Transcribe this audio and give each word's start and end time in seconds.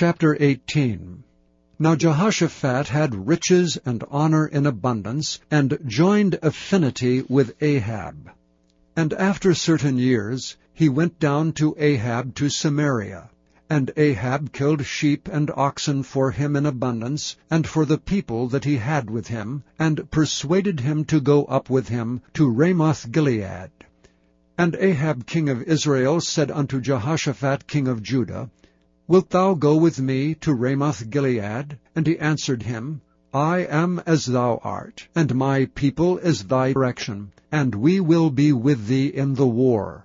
Chapter 0.00 0.36
18 0.38 1.24
Now 1.80 1.96
Jehoshaphat 1.96 2.86
had 2.86 3.26
riches 3.26 3.76
and 3.84 4.04
honor 4.12 4.46
in 4.46 4.64
abundance, 4.64 5.40
and 5.50 5.76
joined 5.86 6.38
affinity 6.40 7.22
with 7.28 7.60
Ahab. 7.60 8.30
And 8.94 9.12
after 9.14 9.54
certain 9.54 9.98
years 9.98 10.56
he 10.72 10.88
went 10.88 11.18
down 11.18 11.50
to 11.54 11.74
Ahab 11.76 12.36
to 12.36 12.48
Samaria. 12.48 13.28
And 13.68 13.90
Ahab 13.96 14.52
killed 14.52 14.86
sheep 14.86 15.28
and 15.32 15.50
oxen 15.56 16.04
for 16.04 16.30
him 16.30 16.54
in 16.54 16.64
abundance, 16.64 17.34
and 17.50 17.66
for 17.66 17.84
the 17.84 17.98
people 17.98 18.46
that 18.50 18.64
he 18.64 18.76
had 18.76 19.10
with 19.10 19.26
him, 19.26 19.64
and 19.80 20.08
persuaded 20.12 20.78
him 20.78 21.06
to 21.06 21.20
go 21.20 21.44
up 21.46 21.68
with 21.68 21.88
him 21.88 22.20
to 22.34 22.48
Ramoth 22.48 23.10
Gilead. 23.10 23.72
And 24.56 24.76
Ahab 24.76 25.26
king 25.26 25.48
of 25.48 25.64
Israel 25.64 26.20
said 26.20 26.52
unto 26.52 26.80
Jehoshaphat 26.80 27.66
king 27.66 27.88
of 27.88 28.00
Judah, 28.00 28.48
Wilt 29.10 29.30
thou 29.30 29.54
go 29.54 29.74
with 29.74 29.98
me 29.98 30.34
to 30.34 30.52
Ramoth 30.52 31.08
Gilead? 31.08 31.78
And 31.96 32.06
he 32.06 32.18
answered 32.18 32.64
him, 32.64 33.00
I 33.32 33.60
am 33.60 34.02
as 34.04 34.26
thou 34.26 34.60
art, 34.62 35.08
and 35.14 35.34
my 35.34 35.64
people 35.74 36.18
is 36.18 36.44
thy 36.44 36.74
direction, 36.74 37.32
and 37.50 37.74
we 37.74 38.00
will 38.00 38.28
be 38.28 38.52
with 38.52 38.86
thee 38.86 39.06
in 39.06 39.32
the 39.32 39.46
war. 39.46 40.04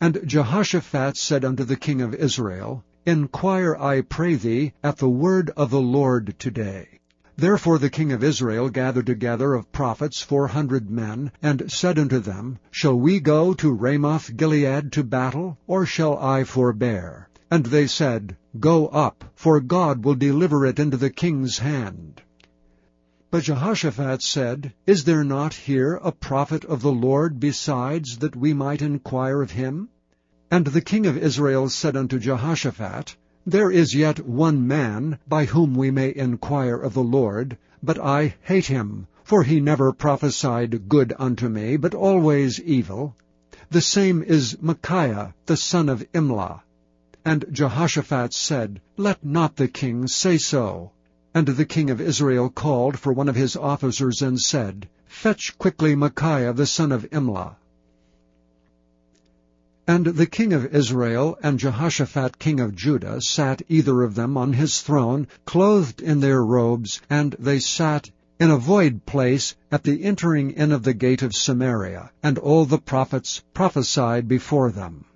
And 0.00 0.20
Jehoshaphat 0.24 1.16
said 1.16 1.44
unto 1.44 1.64
the 1.64 1.74
king 1.74 2.00
of 2.00 2.14
Israel, 2.14 2.84
Inquire, 3.04 3.74
I 3.74 4.02
pray 4.02 4.36
thee, 4.36 4.72
at 4.84 4.98
the 4.98 5.08
word 5.08 5.50
of 5.56 5.70
the 5.70 5.80
Lord 5.80 6.36
today. 6.38 7.00
Therefore 7.36 7.80
the 7.80 7.90
king 7.90 8.12
of 8.12 8.22
Israel 8.22 8.68
gathered 8.70 9.06
together 9.06 9.52
of 9.54 9.72
prophets 9.72 10.22
four 10.22 10.46
hundred 10.46 10.88
men, 10.88 11.32
and 11.42 11.72
said 11.72 11.98
unto 11.98 12.20
them, 12.20 12.60
Shall 12.70 12.96
we 12.96 13.18
go 13.18 13.52
to 13.54 13.72
Ramoth 13.72 14.36
Gilead 14.36 14.92
to 14.92 15.02
battle, 15.02 15.58
or 15.66 15.84
shall 15.84 16.16
I 16.18 16.44
forbear? 16.44 17.28
And 17.48 17.66
they 17.66 17.86
said, 17.86 18.36
Go 18.58 18.88
up, 18.88 19.24
for 19.36 19.60
God 19.60 20.04
will 20.04 20.16
deliver 20.16 20.66
it 20.66 20.80
into 20.80 20.96
the 20.96 21.10
king's 21.10 21.58
hand. 21.58 22.20
But 23.30 23.44
Jehoshaphat 23.44 24.22
said, 24.22 24.72
Is 24.86 25.04
there 25.04 25.22
not 25.22 25.54
here 25.54 25.94
a 26.02 26.10
prophet 26.10 26.64
of 26.64 26.82
the 26.82 26.90
Lord 26.90 27.38
besides, 27.38 28.18
that 28.18 28.34
we 28.34 28.52
might 28.52 28.82
inquire 28.82 29.42
of 29.42 29.52
him? 29.52 29.90
And 30.50 30.66
the 30.66 30.80
king 30.80 31.06
of 31.06 31.16
Israel 31.16 31.68
said 31.68 31.96
unto 31.96 32.18
Jehoshaphat, 32.18 33.16
There 33.46 33.70
is 33.70 33.94
yet 33.94 34.26
one 34.26 34.66
man, 34.66 35.18
by 35.28 35.44
whom 35.44 35.74
we 35.74 35.90
may 35.90 36.14
inquire 36.14 36.76
of 36.76 36.94
the 36.94 37.02
Lord, 37.02 37.58
but 37.82 37.98
I 37.98 38.34
hate 38.42 38.66
him, 38.66 39.06
for 39.22 39.42
he 39.44 39.60
never 39.60 39.92
prophesied 39.92 40.88
good 40.88 41.12
unto 41.18 41.48
me, 41.48 41.76
but 41.76 41.94
always 41.94 42.60
evil. 42.60 43.14
The 43.70 43.80
same 43.80 44.22
is 44.22 44.56
Micaiah, 44.60 45.34
the 45.46 45.56
son 45.56 45.88
of 45.88 46.04
Imlah. 46.12 46.62
And 47.28 47.44
Jehoshaphat 47.50 48.32
said, 48.32 48.80
Let 48.96 49.24
not 49.24 49.56
the 49.56 49.66
king 49.66 50.06
say 50.06 50.38
so. 50.38 50.92
And 51.34 51.48
the 51.48 51.64
king 51.64 51.90
of 51.90 52.00
Israel 52.00 52.48
called 52.48 53.00
for 53.00 53.12
one 53.12 53.28
of 53.28 53.34
his 53.34 53.56
officers 53.56 54.22
and 54.22 54.40
said, 54.40 54.88
Fetch 55.06 55.58
quickly 55.58 55.96
Micaiah 55.96 56.52
the 56.52 56.66
son 56.66 56.92
of 56.92 57.04
Imlah. 57.10 57.56
And 59.88 60.06
the 60.06 60.26
king 60.26 60.52
of 60.52 60.72
Israel 60.72 61.36
and 61.42 61.58
Jehoshaphat 61.58 62.38
king 62.38 62.60
of 62.60 62.76
Judah 62.76 63.20
sat 63.20 63.60
either 63.68 64.04
of 64.04 64.14
them 64.14 64.36
on 64.36 64.52
his 64.52 64.80
throne, 64.80 65.26
clothed 65.44 66.00
in 66.00 66.20
their 66.20 66.44
robes, 66.44 67.00
and 67.10 67.34
they 67.40 67.58
sat 67.58 68.08
in 68.38 68.52
a 68.52 68.56
void 68.56 69.04
place 69.04 69.56
at 69.72 69.82
the 69.82 70.04
entering 70.04 70.52
in 70.52 70.70
of 70.70 70.84
the 70.84 70.94
gate 70.94 71.22
of 71.22 71.34
Samaria, 71.34 72.12
and 72.22 72.38
all 72.38 72.66
the 72.66 72.78
prophets 72.78 73.42
prophesied 73.52 74.28
before 74.28 74.70
them. 74.70 75.06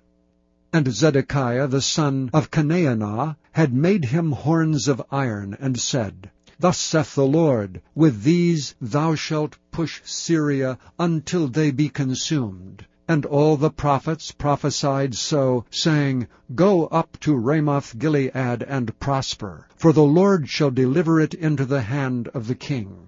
And 0.73 0.93
Zedekiah 0.93 1.67
the 1.67 1.81
son 1.81 2.29
of 2.31 2.49
Chenaanah 2.49 3.35
had 3.51 3.73
made 3.73 4.05
him 4.05 4.31
horns 4.31 4.87
of 4.87 5.03
iron, 5.11 5.57
and 5.59 5.77
said, 5.77 6.31
Thus 6.59 6.77
saith 6.77 7.13
the 7.13 7.25
Lord, 7.25 7.81
With 7.93 8.23
these 8.23 8.73
thou 8.79 9.15
shalt 9.15 9.57
push 9.71 9.99
Syria 10.05 10.77
until 10.97 11.49
they 11.49 11.71
be 11.71 11.89
consumed. 11.89 12.85
And 13.05 13.25
all 13.25 13.57
the 13.57 13.69
prophets 13.69 14.31
prophesied 14.31 15.13
so, 15.13 15.65
saying, 15.69 16.27
Go 16.55 16.87
up 16.87 17.19
to 17.19 17.35
Ramoth 17.35 17.99
Gilead 17.99 18.31
and 18.33 18.97
prosper, 18.97 19.67
for 19.75 19.91
the 19.91 20.05
Lord 20.05 20.47
shall 20.47 20.71
deliver 20.71 21.19
it 21.19 21.33
into 21.33 21.65
the 21.65 21.81
hand 21.81 22.29
of 22.29 22.47
the 22.47 22.55
king. 22.55 23.07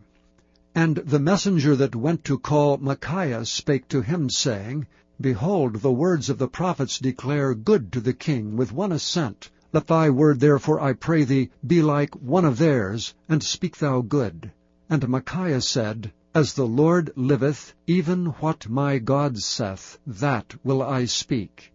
And 0.76 0.98
the 0.98 1.20
messenger 1.20 1.78
that 1.78 1.96
went 1.96 2.26
to 2.26 2.40
call 2.40 2.76
Micaiah 2.78 3.46
spake 3.46 3.88
to 3.88 4.02
him, 4.02 4.30
saying, 4.30 4.88
Behold, 5.22 5.75
the 5.75 5.91
words 5.91 6.29
of 6.29 6.38
the 6.40 6.47
prophets 6.47 6.97
declare 6.97 7.53
good 7.53 7.91
to 7.91 8.01
the 8.01 8.13
king 8.13 8.57
with 8.57 8.72
one 8.72 8.91
assent. 8.91 9.51
Let 9.72 9.88
thy 9.88 10.09
word 10.09 10.40
therefore, 10.40 10.79
I 10.79 10.94
pray 10.94 11.24
thee, 11.24 11.50
be 11.66 11.81
like 11.81 12.16
one 12.16 12.46
of 12.46 12.57
theirs, 12.57 13.13
and 13.29 13.44
speak 13.44 13.78
thou 13.78 14.01
good. 14.01 14.51
And 14.90 15.07
Micaiah 15.07 15.62
said, 15.62 16.12
As 16.35 16.53
the 16.53 16.68
Lord 16.68 17.12
liveth, 17.16 17.74
even 17.88 18.25
what 18.41 18.69
my 18.69 18.97
God 18.97 19.38
saith, 19.38 19.97
that 20.06 20.56
will 20.63 20.81
I 20.81 21.06
speak. 21.06 21.74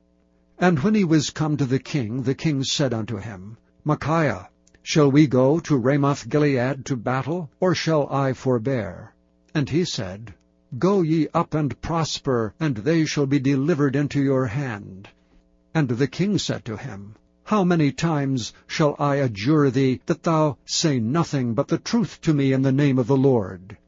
And 0.58 0.80
when 0.80 0.94
he 0.94 1.04
was 1.04 1.30
come 1.30 1.56
to 1.56 1.66
the 1.66 1.78
king, 1.78 2.22
the 2.22 2.34
king 2.34 2.64
said 2.64 2.92
unto 2.92 3.16
him, 3.16 3.56
Micaiah, 3.84 4.48
shall 4.82 5.10
we 5.10 5.26
go 5.26 5.60
to 5.60 5.76
Ramoth 5.76 6.28
Gilead 6.28 6.84
to 6.86 6.96
battle, 6.96 7.50
or 7.60 7.74
shall 7.74 8.12
I 8.12 8.32
forbear? 8.32 9.14
And 9.54 9.70
he 9.70 9.84
said, 9.84 10.34
Go 10.78 11.00
ye 11.00 11.28
up 11.32 11.54
and 11.54 11.80
prosper, 11.80 12.52
and 12.60 12.76
they 12.76 13.06
shall 13.06 13.24
be 13.24 13.38
delivered 13.38 13.96
into 13.96 14.22
your 14.22 14.44
hand. 14.48 15.08
And 15.72 15.88
the 15.88 16.06
king 16.06 16.36
said 16.36 16.66
to 16.66 16.76
him, 16.76 17.14
How 17.44 17.64
many 17.64 17.90
times 17.90 18.52
shall 18.66 18.94
I 18.98 19.16
adjure 19.16 19.70
thee 19.70 20.02
that 20.04 20.24
thou 20.24 20.58
say 20.66 21.00
nothing 21.00 21.54
but 21.54 21.68
the 21.68 21.78
truth 21.78 22.20
to 22.20 22.34
me 22.34 22.52
in 22.52 22.60
the 22.60 22.70
name 22.70 22.98
of 22.98 23.06
the 23.06 23.16
Lord? 23.16 23.78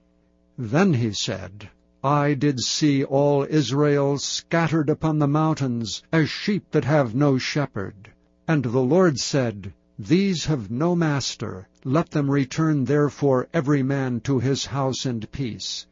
Then 0.57 0.95
he 0.95 1.13
said, 1.13 1.69
I 2.03 2.33
did 2.33 2.61
see 2.61 3.05
all 3.05 3.47
Israel 3.51 4.17
scattered 4.17 4.89
upon 4.89 5.19
the 5.19 5.29
mountains, 5.29 6.03
as 6.11 6.31
sheep 6.31 6.71
that 6.71 6.87
have 6.87 7.15
no 7.15 7.37
shepherd. 7.37 8.11
And 8.49 8.65
the 8.65 8.81
Lord 8.81 9.21
said, 9.21 9.75
These 9.99 10.47
have 10.47 10.71
no 10.71 10.97
master, 10.97 11.69
let 11.85 12.11
them 12.11 12.31
return 12.31 12.87
therefore 12.87 13.49
every 13.53 13.83
man 13.83 14.21
to 14.21 14.39
his 14.39 14.65
house 14.65 15.05
in 15.05 15.21
peace. 15.31 15.87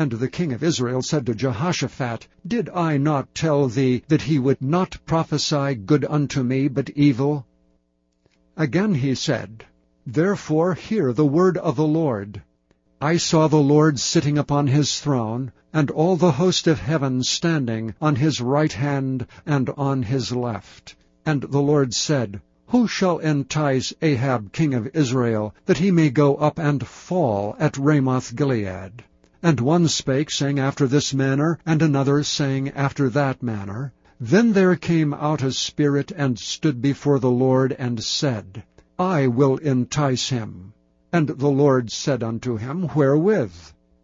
And 0.00 0.12
the 0.12 0.28
king 0.28 0.52
of 0.52 0.62
Israel 0.62 1.02
said 1.02 1.26
to 1.26 1.34
Jehoshaphat, 1.34 2.28
Did 2.46 2.68
I 2.68 2.98
not 2.98 3.34
tell 3.34 3.66
thee 3.66 4.04
that 4.06 4.22
he 4.22 4.38
would 4.38 4.62
not 4.62 4.96
prophesy 5.06 5.74
good 5.74 6.04
unto 6.04 6.44
me, 6.44 6.68
but 6.68 6.90
evil? 6.90 7.46
Again 8.56 8.94
he 8.94 9.16
said, 9.16 9.64
Therefore 10.06 10.74
hear 10.74 11.12
the 11.12 11.26
word 11.26 11.56
of 11.58 11.74
the 11.74 11.86
Lord. 11.86 12.42
I 13.00 13.16
saw 13.16 13.48
the 13.48 13.56
Lord 13.56 13.98
sitting 13.98 14.38
upon 14.38 14.68
his 14.68 15.00
throne, 15.00 15.50
and 15.72 15.90
all 15.90 16.14
the 16.14 16.30
host 16.30 16.68
of 16.68 16.78
heaven 16.78 17.24
standing 17.24 17.96
on 18.00 18.14
his 18.14 18.40
right 18.40 18.72
hand 18.72 19.26
and 19.44 19.68
on 19.70 20.04
his 20.04 20.30
left. 20.30 20.94
And 21.26 21.42
the 21.42 21.60
Lord 21.60 21.92
said, 21.92 22.40
Who 22.68 22.86
shall 22.86 23.18
entice 23.18 23.92
Ahab 24.00 24.52
king 24.52 24.74
of 24.74 24.94
Israel, 24.94 25.56
that 25.66 25.78
he 25.78 25.90
may 25.90 26.10
go 26.10 26.36
up 26.36 26.60
and 26.60 26.86
fall 26.86 27.56
at 27.58 27.76
Ramoth 27.76 28.36
Gilead? 28.36 29.02
And 29.40 29.60
one 29.60 29.86
spake, 29.86 30.30
saying 30.30 30.58
after 30.58 30.88
this 30.88 31.14
manner, 31.14 31.60
and 31.64 31.80
another 31.80 32.24
saying 32.24 32.70
after 32.70 33.08
that 33.10 33.40
manner. 33.40 33.92
Then 34.18 34.52
there 34.52 34.74
came 34.74 35.14
out 35.14 35.44
a 35.44 35.52
spirit, 35.52 36.10
and 36.10 36.36
stood 36.36 36.82
before 36.82 37.20
the 37.20 37.30
Lord, 37.30 37.72
and 37.78 38.02
said, 38.02 38.64
I 38.98 39.28
will 39.28 39.58
entice 39.58 40.30
him. 40.30 40.72
And 41.12 41.28
the 41.28 41.50
Lord 41.50 41.92
said 41.92 42.24
unto 42.24 42.56
him, 42.56 42.88
Wherewith? 42.96 43.54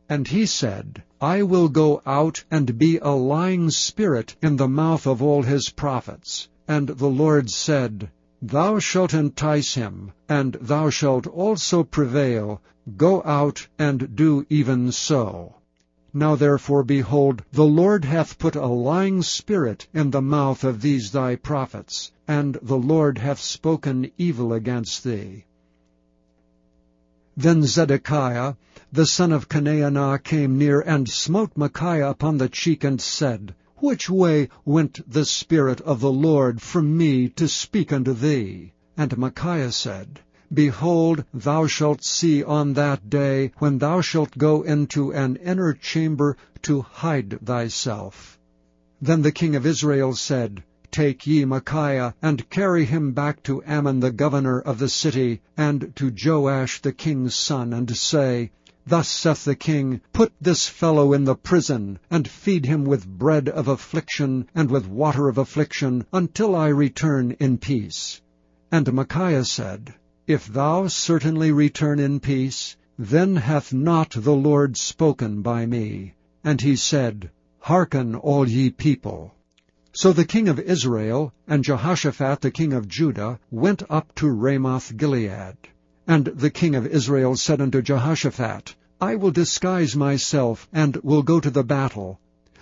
And 0.09 0.29
he 0.29 0.47
said, 0.47 1.03
I 1.21 1.43
will 1.43 1.69
go 1.69 2.01
out 2.07 2.45
and 2.49 2.79
be 2.79 2.99
a 2.99 3.11
lying 3.11 3.71
spirit 3.71 4.37
in 4.41 4.55
the 4.55 4.69
mouth 4.69 5.05
of 5.05 5.21
all 5.21 5.43
his 5.43 5.69
prophets. 5.71 6.49
And 6.69 6.87
the 6.87 7.09
Lord 7.11 7.51
said, 7.51 8.09
Thou 8.47 8.79
shalt 8.79 9.15
entice 9.15 9.73
him, 9.73 10.13
and 10.29 10.59
thou 10.61 10.91
shalt 10.91 11.27
also 11.27 11.83
prevail. 11.83 12.61
Go 12.95 13.23
out 13.25 13.69
and 13.79 14.15
do 14.15 14.45
even 14.51 14.93
so. 14.93 15.55
Now 16.13 16.37
therefore, 16.37 16.85
behold, 16.85 17.43
the 17.53 17.65
Lord 17.65 18.05
hath 18.05 18.39
put 18.39 18.55
a 18.55 18.67
lying 18.67 19.23
spirit 19.23 19.87
in 19.95 20.11
the 20.11 20.21
mouth 20.21 20.63
of 20.63 20.83
these 20.83 21.11
thy 21.11 21.37
prophets, 21.37 22.13
and 22.29 22.59
the 22.61 22.77
Lord 22.77 23.17
hath 23.17 23.41
spoken 23.41 24.11
evil 24.19 24.53
against 24.53 25.05
thee. 25.05 25.47
Then 27.35 27.63
Zedekiah 27.63 28.57
the 28.93 29.07
son 29.07 29.33
of 29.33 29.49
Chenaanah 29.49 30.23
came 30.23 30.59
near, 30.59 30.83
and 30.83 31.09
smote 31.09 31.57
Micaiah 31.57 32.11
upon 32.11 32.37
the 32.37 32.51
cheek, 32.51 32.85
and 32.85 33.01
said, 33.01 33.55
which 33.79 34.09
way 34.09 34.49
went 34.65 35.01
the 35.11 35.25
Spirit 35.25 35.81
of 35.81 36.01
the 36.01 36.13
Lord 36.13 36.63
from 36.63 36.97
me 36.97 37.29
to 37.31 37.49
speak 37.49 37.93
unto 37.93 38.13
thee? 38.13 38.73
And 38.97 39.19
Micaiah 39.19 39.73
said, 39.73 40.21
Behold, 40.53 41.25
thou 41.35 41.67
shalt 41.67 42.05
see 42.05 42.45
on 42.45 42.75
that 42.75 43.11
day, 43.11 43.51
when 43.59 43.79
thou 43.79 44.01
shalt 44.01 44.39
go 44.39 44.63
into 44.63 45.13
an 45.13 45.37
inner 45.37 45.73
chamber 45.73 46.37
to 46.63 46.83
hide 46.83 47.41
thyself. 47.45 48.39
Then 49.03 49.23
the 49.23 49.33
king 49.33 49.57
of 49.57 49.67
Israel 49.67 50.15
said, 50.15 50.63
take 50.93 51.27
ye 51.27 51.45
Micaiah, 51.45 52.15
and 52.23 52.49
carry 52.51 52.85
him 52.85 53.11
back 53.11 53.43
to 53.43 53.65
Amon 53.65 53.99
the 53.99 54.13
governor 54.13 54.61
of 54.61 54.79
the 54.79 54.89
city, 54.89 55.41
and 55.57 55.93
to 55.97 56.15
Joash 56.17 56.81
the 56.81 56.93
king's 56.93 57.35
son, 57.35 57.73
and 57.73 57.97
say, 57.97 58.53
Thus 58.87 59.09
saith 59.09 59.45
the 59.45 59.57
king, 59.57 60.03
Put 60.13 60.33
this 60.41 60.69
fellow 60.69 61.15
in 61.15 61.25
the 61.25 61.35
prison, 61.35 61.99
and 62.11 62.29
feed 62.29 62.67
him 62.67 62.85
with 62.85 63.09
bread 63.09 63.49
of 63.49 63.67
affliction, 63.67 64.47
and 64.55 64.71
with 64.71 64.87
water 64.87 65.29
of 65.29 65.39
affliction, 65.39 66.05
until 66.13 66.55
I 66.55 66.69
return 66.69 67.37
in 67.41 67.57
peace. 67.57 68.21
And 68.71 68.93
Micaiah 68.93 69.47
said, 69.47 69.95
If 70.27 70.47
thou 70.47 70.89
certainly 70.89 71.51
return 71.51 71.99
in 71.99 72.21
peace, 72.21 72.77
then 72.99 73.37
hath 73.37 73.73
not 73.73 74.11
the 74.11 74.35
Lord 74.35 74.77
spoken 74.77 75.41
by 75.43 75.65
me. 75.65 76.15
And 76.45 76.61
he 76.61 76.77
said, 76.77 77.31
Hearken, 77.61 78.15
all 78.15 78.47
ye 78.47 78.71
people. 78.71 79.35
So 79.93 80.13
the 80.13 80.25
king 80.25 80.49
of 80.49 80.59
Israel 80.59 81.33
and 81.49 81.65
Jehoshaphat 81.65 82.41
the 82.41 82.51
king 82.51 82.73
of 82.73 82.89
Judah 82.89 83.39
went 83.51 83.83
up 83.89 84.15
to 84.17 84.29
Ramoth 84.29 84.97
Gilead. 84.97 85.57
And 86.07 86.27
the 86.27 86.51
king 86.51 86.75
of 86.75 86.87
Israel 86.87 87.35
said 87.35 87.63
unto 87.63 87.81
Jehoshaphat, 87.81 88.75
I 89.01 89.15
will 89.15 89.31
disguise 89.31 89.97
myself, 89.97 90.69
and 90.71 90.97
will 90.97 91.23
go 91.23 91.41
to 91.41 91.51
the 91.51 91.65
battle. 91.65 92.21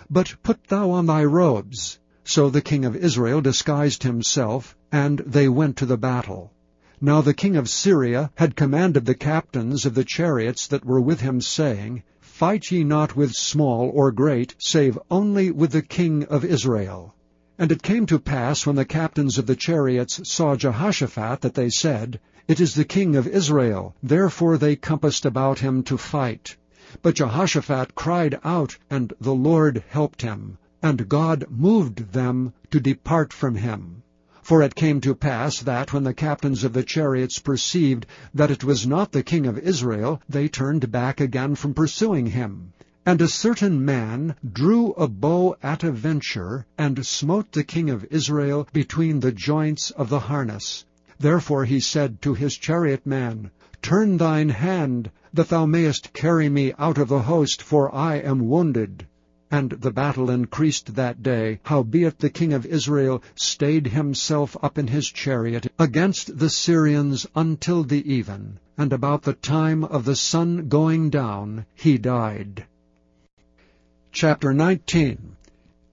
But 0.09 0.35
put 0.43 0.63
thou 0.65 0.91
on 0.91 1.07
thy 1.07 1.25
robes. 1.25 1.99
So 2.23 2.49
the 2.49 2.61
king 2.61 2.85
of 2.85 2.95
Israel 2.95 3.41
disguised 3.41 4.03
himself, 4.03 4.77
and 4.93 5.19
they 5.19 5.49
went 5.49 5.75
to 5.77 5.85
the 5.85 5.97
battle. 5.97 6.53
Now 7.01 7.19
the 7.19 7.33
king 7.33 7.57
of 7.57 7.67
Syria 7.67 8.31
had 8.35 8.55
commanded 8.55 9.05
the 9.05 9.13
captains 9.13 9.85
of 9.85 9.93
the 9.93 10.05
chariots 10.05 10.67
that 10.67 10.85
were 10.85 11.01
with 11.01 11.19
him, 11.19 11.41
saying, 11.41 12.03
Fight 12.21 12.71
ye 12.71 12.85
not 12.85 13.17
with 13.17 13.33
small 13.33 13.91
or 13.93 14.13
great, 14.13 14.55
save 14.57 14.97
only 15.11 15.51
with 15.51 15.71
the 15.71 15.81
king 15.81 16.23
of 16.25 16.45
Israel. 16.45 17.13
And 17.59 17.73
it 17.73 17.83
came 17.83 18.05
to 18.05 18.19
pass, 18.19 18.65
when 18.65 18.77
the 18.77 18.85
captains 18.85 19.37
of 19.37 19.47
the 19.47 19.57
chariots 19.57 20.21
saw 20.29 20.55
Jehoshaphat, 20.55 21.41
that 21.41 21.55
they 21.55 21.69
said, 21.69 22.21
It 22.45 22.59
is 22.59 22.75
the 22.75 22.83
king 22.83 23.15
of 23.15 23.25
Israel. 23.25 23.95
Therefore 24.03 24.57
they 24.57 24.75
compassed 24.75 25.25
about 25.25 25.59
him 25.59 25.81
to 25.83 25.97
fight. 25.97 26.57
But 27.01 27.15
Jehoshaphat 27.15 27.95
cried 27.95 28.37
out, 28.43 28.77
and 28.89 29.13
the 29.21 29.33
Lord 29.33 29.81
helped 29.87 30.23
him. 30.23 30.57
And 30.81 31.07
God 31.07 31.45
moved 31.49 32.11
them 32.11 32.51
to 32.69 32.81
depart 32.81 33.31
from 33.31 33.55
him. 33.55 34.03
For 34.41 34.61
it 34.61 34.75
came 34.75 34.99
to 35.01 35.15
pass 35.15 35.59
that, 35.59 35.93
when 35.93 36.03
the 36.03 36.13
captains 36.13 36.65
of 36.65 36.73
the 36.73 36.83
chariots 36.83 37.39
perceived 37.39 38.05
that 38.33 38.51
it 38.51 38.65
was 38.65 38.85
not 38.85 39.13
the 39.13 39.23
king 39.23 39.45
of 39.45 39.57
Israel, 39.57 40.21
they 40.27 40.49
turned 40.49 40.91
back 40.91 41.21
again 41.21 41.55
from 41.55 41.73
pursuing 41.73 42.25
him. 42.25 42.73
And 43.05 43.21
a 43.21 43.29
certain 43.29 43.85
man 43.85 44.35
drew 44.45 44.91
a 44.93 45.07
bow 45.07 45.55
at 45.63 45.85
a 45.85 45.91
venture, 45.93 46.65
and 46.77 47.05
smote 47.05 47.53
the 47.53 47.63
king 47.63 47.89
of 47.89 48.05
Israel 48.11 48.67
between 48.73 49.21
the 49.21 49.31
joints 49.31 49.91
of 49.91 50.09
the 50.09 50.19
harness. 50.19 50.83
Therefore 51.23 51.63
he 51.63 51.79
said 51.79 52.21
to 52.23 52.33
his 52.33 52.57
chariot 52.57 53.05
man, 53.05 53.49
Turn 53.81 54.17
thine 54.17 54.49
hand, 54.49 55.09
that 55.33 55.47
thou 55.47 55.65
mayest 55.65 56.11
carry 56.11 56.49
me 56.49 56.73
out 56.77 56.97
of 56.97 57.07
the 57.07 57.21
host, 57.21 57.61
for 57.61 57.95
I 57.95 58.17
am 58.17 58.49
wounded. 58.49 59.07
And 59.49 59.69
the 59.69 59.93
battle 59.93 60.29
increased 60.29 60.95
that 60.95 61.23
day, 61.23 61.61
howbeit 61.63 62.19
the 62.19 62.29
king 62.29 62.51
of 62.51 62.65
Israel 62.65 63.23
stayed 63.35 63.87
himself 63.87 64.57
up 64.61 64.77
in 64.77 64.87
his 64.87 65.07
chariot 65.07 65.71
against 65.79 66.39
the 66.39 66.49
Syrians 66.49 67.25
until 67.33 67.85
the 67.85 68.03
even, 68.13 68.59
and 68.77 68.91
about 68.91 69.21
the 69.21 69.31
time 69.31 69.85
of 69.85 70.03
the 70.03 70.17
sun 70.17 70.67
going 70.67 71.09
down 71.09 71.65
he 71.73 71.97
died. 71.97 72.65
Chapter 74.11 74.53
19 74.53 75.37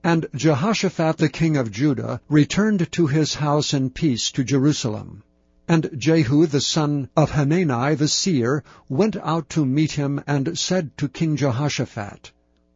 And 0.03 0.25
Jehoshaphat 0.33 1.17
the 1.17 1.29
king 1.29 1.57
of 1.57 1.71
Judah 1.71 2.21
returned 2.27 2.91
to 2.93 3.05
his 3.05 3.35
house 3.35 3.71
in 3.71 3.91
peace 3.91 4.31
to 4.31 4.43
Jerusalem. 4.43 5.21
And 5.67 5.91
Jehu 5.95 6.47
the 6.47 6.59
son 6.59 7.07
of 7.15 7.31
Hanani 7.31 7.93
the 7.93 8.07
seer 8.07 8.63
went 8.89 9.15
out 9.17 9.47
to 9.51 9.63
meet 9.63 9.91
him, 9.91 10.19
and 10.25 10.57
said 10.57 10.97
to 10.97 11.07
King 11.07 11.35
Jehoshaphat, 11.35 12.31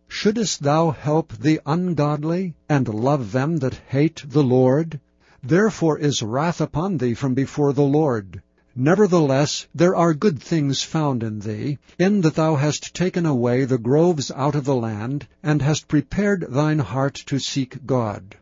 Shouldest 0.08 0.62
thou 0.62 0.92
help 0.92 1.34
the 1.34 1.60
ungodly, 1.66 2.54
and 2.70 2.88
love 2.88 3.32
them 3.32 3.58
that 3.58 3.82
hate 3.88 4.24
the 4.28 4.44
Lord? 4.44 5.00
Therefore 5.42 5.98
is 5.98 6.22
wrath 6.22 6.62
upon 6.62 7.00
thee 7.00 7.16
from 7.16 7.34
before 7.34 7.74
the 7.74 7.82
Lord. 7.82 8.44
Nevertheless, 8.78 9.68
there 9.74 9.96
are 9.96 10.14
good 10.14 10.38
things 10.44 10.84
found 10.84 11.24
in 11.24 11.40
thee, 11.40 11.78
in 11.98 12.20
that 12.20 12.36
thou 12.36 12.56
hast 12.56 12.94
taken 12.94 13.26
away 13.26 13.64
the 13.64 13.78
groves 13.78 14.32
out 14.36 14.54
of 14.54 14.66
the 14.66 14.76
land, 14.76 15.30
and 15.42 15.62
hast 15.62 15.88
prepared 15.88 16.46
thine 16.50 16.80
heart 16.80 17.14
to 17.28 17.40
seek 17.40 17.86
God. 17.86 18.36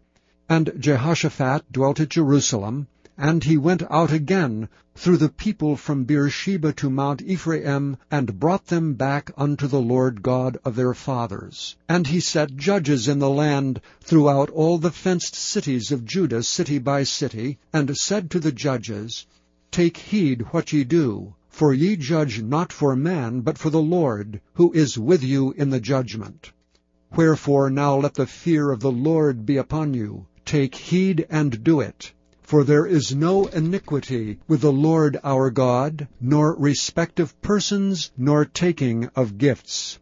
And 0.49 0.71
Jehoshaphat 0.79 1.71
dwelt 1.71 1.99
at 1.99 2.09
Jerusalem, 2.09 2.87
and 3.15 3.43
he 3.43 3.57
went 3.57 3.83
out 3.91 4.11
again 4.11 4.69
through 4.95 5.17
the 5.17 5.29
people 5.29 5.77
from 5.77 6.05
Beersheba 6.05 6.73
to 6.73 6.89
Mount 6.89 7.21
Ephraim, 7.21 7.97
and 8.09 8.39
brought 8.39 8.65
them 8.65 8.95
back 8.95 9.29
unto 9.37 9.67
the 9.67 9.81
Lord 9.81 10.23
God 10.23 10.57
of 10.65 10.75
their 10.75 10.95
fathers. 10.95 11.75
And 11.87 12.07
he 12.07 12.19
set 12.19 12.55
judges 12.55 13.07
in 13.07 13.19
the 13.19 13.29
land 13.29 13.81
throughout 14.01 14.49
all 14.49 14.79
the 14.79 14.89
fenced 14.89 15.35
cities 15.35 15.91
of 15.91 16.05
Judah, 16.05 16.41
city 16.41 16.79
by 16.79 17.03
city, 17.03 17.59
and 17.71 17.95
said 17.95 18.31
to 18.31 18.39
the 18.39 18.51
judges, 18.51 19.27
Take 19.73 19.97
heed 19.97 20.43
what 20.51 20.71
ye 20.71 20.83
do, 20.83 21.33
for 21.49 21.73
ye 21.73 21.95
judge 21.95 22.43
not 22.43 22.71
for 22.71 22.95
man, 22.95 23.41
but 23.41 23.57
for 23.57 23.71
the 23.71 23.81
Lord, 23.81 24.39
who 24.53 24.71
is 24.71 24.99
with 24.99 25.23
you 25.23 25.51
in 25.53 25.71
the 25.71 25.79
judgment. 25.79 26.51
Wherefore 27.15 27.71
now 27.71 27.95
let 27.95 28.13
the 28.13 28.27
fear 28.27 28.69
of 28.69 28.81
the 28.81 28.91
Lord 28.91 29.47
be 29.47 29.57
upon 29.57 29.95
you. 29.95 30.27
Take 30.45 30.75
heed 30.75 31.25
and 31.27 31.63
do 31.63 31.79
it. 31.79 32.13
For 32.43 32.63
there 32.63 32.85
is 32.85 33.15
no 33.15 33.47
iniquity 33.47 34.37
with 34.47 34.61
the 34.61 34.71
Lord 34.71 35.17
our 35.23 35.49
God, 35.49 36.07
nor 36.21 36.55
respect 36.55 37.19
of 37.19 37.41
persons, 37.41 38.11
nor 38.15 38.45
taking 38.45 39.05
of 39.15 39.39
gifts. 39.39 39.97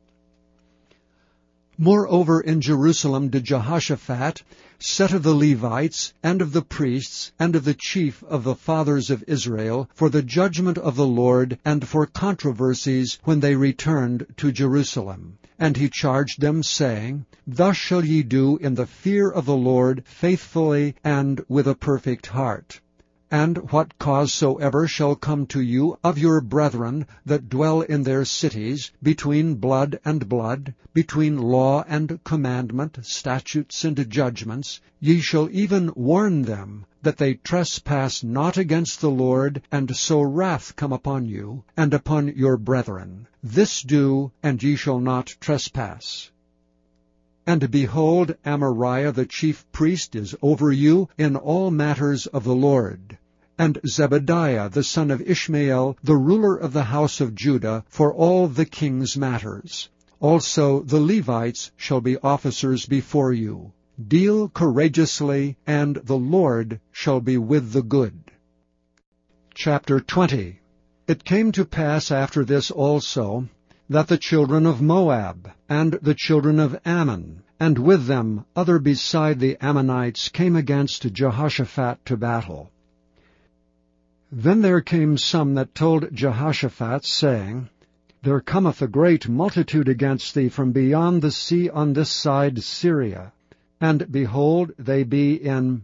Moreover 1.77 2.41
in 2.41 2.59
Jerusalem 2.59 3.29
did 3.29 3.45
Jehoshaphat 3.45 4.43
set 4.77 5.13
of 5.13 5.23
the 5.23 5.33
Levites, 5.33 6.11
and 6.23 6.41
of 6.41 6.53
the 6.53 6.63
priests, 6.63 7.31
and 7.39 7.55
of 7.55 7.63
the 7.63 7.75
chief 7.75 8.23
of 8.23 8.43
the 8.43 8.55
fathers 8.55 9.09
of 9.09 9.23
Israel, 9.27 9.87
for 9.93 10.09
the 10.09 10.23
judgment 10.23 10.77
of 10.77 10.95
the 10.95 11.05
Lord, 11.05 11.59
and 11.63 11.87
for 11.87 12.07
controversies 12.07 13.19
when 13.23 13.39
they 13.39 13.55
returned 13.55 14.25
to 14.37 14.51
Jerusalem. 14.51 15.37
And 15.59 15.77
he 15.77 15.87
charged 15.87 16.41
them, 16.41 16.63
saying, 16.63 17.25
Thus 17.45 17.77
shall 17.77 18.03
ye 18.03 18.23
do 18.23 18.57
in 18.57 18.75
the 18.75 18.87
fear 18.87 19.29
of 19.29 19.45
the 19.45 19.55
Lord 19.55 20.03
faithfully 20.05 20.95
and 21.03 21.45
with 21.47 21.67
a 21.67 21.75
perfect 21.75 22.27
heart. 22.27 22.81
And 23.33 23.71
what 23.71 23.97
cause 23.97 24.33
soever 24.33 24.89
shall 24.89 25.15
come 25.15 25.45
to 25.47 25.61
you 25.61 25.97
of 26.03 26.17
your 26.17 26.41
brethren 26.41 27.07
that 27.25 27.47
dwell 27.47 27.79
in 27.79 28.03
their 28.03 28.25
cities, 28.25 28.91
between 29.01 29.55
blood 29.55 29.97
and 30.03 30.27
blood, 30.27 30.73
between 30.93 31.37
law 31.37 31.85
and 31.87 32.21
commandment, 32.25 32.99
statutes 33.03 33.85
and 33.85 34.09
judgments, 34.09 34.81
ye 34.99 35.21
shall 35.21 35.47
even 35.49 35.93
warn 35.95 36.41
them, 36.41 36.85
that 37.03 37.15
they 37.15 37.35
trespass 37.35 38.21
not 38.21 38.57
against 38.57 38.99
the 38.99 39.09
Lord, 39.09 39.61
and 39.71 39.95
so 39.95 40.21
wrath 40.21 40.75
come 40.75 40.91
upon 40.91 41.25
you, 41.25 41.63
and 41.77 41.93
upon 41.93 42.27
your 42.35 42.57
brethren. 42.57 43.27
This 43.41 43.81
do, 43.81 44.33
and 44.43 44.61
ye 44.61 44.75
shall 44.75 44.99
not 44.99 45.37
trespass. 45.39 46.31
And 47.47 47.71
behold, 47.71 48.35
Amariah 48.45 49.13
the 49.13 49.25
chief 49.25 49.65
priest 49.71 50.17
is 50.17 50.35
over 50.41 50.69
you 50.69 51.07
in 51.17 51.37
all 51.37 51.71
matters 51.71 52.27
of 52.27 52.43
the 52.43 52.53
Lord 52.53 53.17
and 53.61 53.79
Zebadiah 53.85 54.71
the 54.71 54.83
son 54.83 55.11
of 55.11 55.21
Ishmael, 55.21 55.95
the 56.03 56.17
ruler 56.17 56.55
of 56.55 56.73
the 56.73 56.85
house 56.85 57.21
of 57.21 57.35
Judah, 57.35 57.83
for 57.87 58.11
all 58.11 58.47
the 58.47 58.65
king's 58.65 59.15
matters. 59.15 59.87
Also 60.19 60.81
the 60.81 60.99
Levites 60.99 61.69
shall 61.77 62.01
be 62.01 62.17
officers 62.23 62.87
before 62.87 63.31
you. 63.31 63.71
Deal 64.07 64.49
courageously, 64.49 65.57
and 65.67 65.97
the 65.97 66.17
Lord 66.17 66.79
shall 66.91 67.19
be 67.19 67.37
with 67.37 67.71
the 67.71 67.83
good. 67.83 68.31
Chapter 69.53 69.99
20 69.99 70.59
It 71.07 71.23
came 71.23 71.51
to 71.51 71.63
pass 71.63 72.09
after 72.09 72.43
this 72.43 72.71
also, 72.71 73.47
that 73.87 74.07
the 74.07 74.17
children 74.17 74.65
of 74.65 74.81
Moab, 74.81 75.51
and 75.69 75.99
the 76.01 76.15
children 76.15 76.59
of 76.59 76.79
Ammon, 76.83 77.43
and 77.59 77.77
with 77.77 78.07
them 78.07 78.43
other 78.55 78.79
beside 78.79 79.39
the 79.39 79.55
Ammonites, 79.61 80.29
came 80.29 80.55
against 80.55 81.13
Jehoshaphat 81.13 82.03
to 82.05 82.17
battle. 82.17 82.71
Then 84.33 84.61
there 84.61 84.79
came 84.79 85.17
some 85.17 85.55
that 85.55 85.75
told 85.75 86.15
Jehoshaphat, 86.15 87.03
saying, 87.03 87.67
There 88.23 88.39
cometh 88.39 88.81
a 88.81 88.87
great 88.87 89.27
multitude 89.27 89.89
against 89.89 90.33
thee 90.33 90.47
from 90.47 90.71
beyond 90.71 91.21
the 91.21 91.31
sea 91.31 91.69
on 91.69 91.91
this 91.91 92.09
side 92.09 92.63
Syria. 92.63 93.33
And 93.81 94.09
behold, 94.09 94.71
they 94.79 95.03
be 95.03 95.33
in 95.33 95.81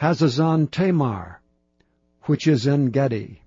Hazazon 0.00 0.70
Tamar, 0.70 1.42
which 2.22 2.46
is 2.46 2.66
Engedi. 2.66 3.42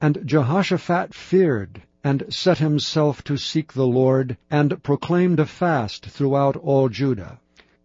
And 0.00 0.24
Jehoshaphat 0.24 1.12
feared, 1.12 1.82
and 2.04 2.32
set 2.32 2.58
himself 2.58 3.24
to 3.24 3.36
seek 3.36 3.72
the 3.72 3.84
Lord, 3.84 4.36
and 4.48 4.80
proclaimed 4.84 5.40
a 5.40 5.46
fast 5.46 6.06
throughout 6.06 6.54
all 6.54 6.88
Judah. 6.88 7.40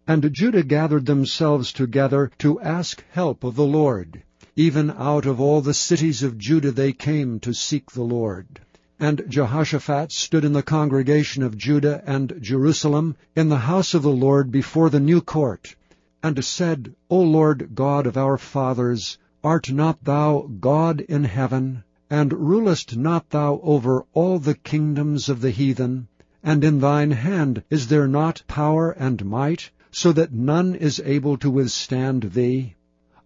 And 0.06 0.32
Judah 0.32 0.62
gathered 0.62 1.06
themselves 1.06 1.72
together 1.72 2.30
to 2.38 2.60
ask 2.60 3.02
help 3.10 3.42
of 3.42 3.56
the 3.56 3.66
Lord. 3.66 4.22
Even 4.58 4.90
out 4.90 5.26
of 5.26 5.38
all 5.38 5.60
the 5.60 5.74
cities 5.74 6.22
of 6.22 6.38
Judah 6.38 6.70
they 6.72 6.90
came 6.90 7.38
to 7.40 7.52
seek 7.52 7.90
the 7.90 8.02
Lord. 8.02 8.58
And 8.98 9.22
Jehoshaphat 9.28 10.10
stood 10.10 10.46
in 10.46 10.54
the 10.54 10.62
congregation 10.62 11.42
of 11.42 11.58
Judah 11.58 12.02
and 12.06 12.32
Jerusalem 12.40 13.16
in 13.36 13.50
the 13.50 13.58
house 13.58 13.92
of 13.92 14.02
the 14.02 14.08
Lord 14.08 14.50
before 14.50 14.88
the 14.88 14.98
new 14.98 15.20
court, 15.20 15.76
and 16.22 16.42
said, 16.42 16.94
O 17.10 17.20
Lord 17.20 17.74
God 17.74 18.06
of 18.06 18.16
our 18.16 18.38
fathers, 18.38 19.18
art 19.44 19.70
not 19.70 20.02
thou 20.02 20.48
God 20.58 21.02
in 21.02 21.24
heaven? 21.24 21.84
And 22.08 22.32
rulest 22.32 22.96
not 22.96 23.28
thou 23.28 23.60
over 23.62 24.06
all 24.14 24.38
the 24.38 24.54
kingdoms 24.54 25.28
of 25.28 25.42
the 25.42 25.50
heathen? 25.50 26.08
And 26.42 26.64
in 26.64 26.80
thine 26.80 27.10
hand 27.10 27.62
is 27.68 27.88
there 27.88 28.08
not 28.08 28.42
power 28.48 28.92
and 28.92 29.22
might, 29.26 29.70
so 29.90 30.12
that 30.12 30.32
none 30.32 30.74
is 30.74 30.98
able 31.04 31.36
to 31.36 31.50
withstand 31.50 32.32
thee? 32.32 32.76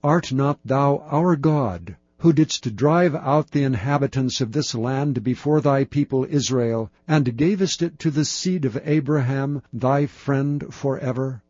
Art 0.03 0.33
not 0.33 0.59
thou 0.65 1.05
our 1.11 1.37
God, 1.37 1.95
who 2.21 2.33
didst 2.33 2.75
drive 2.75 3.15
out 3.15 3.51
the 3.51 3.65
inhabitants 3.65 4.41
of 4.41 4.51
this 4.51 4.75
land 4.75 5.23
before 5.23 5.61
thy 5.61 5.85
people 5.85 6.27
Israel, 6.31 6.91
and 7.07 7.37
gavest 7.37 7.83
it 7.83 7.99
to 7.99 8.11
the 8.11 8.25
seed 8.25 8.65
of 8.65 8.81
Abraham 8.85 9.61
thy 9.75 10.07
friend 10.07 10.73
for 10.73 10.99
ever? 11.01 11.43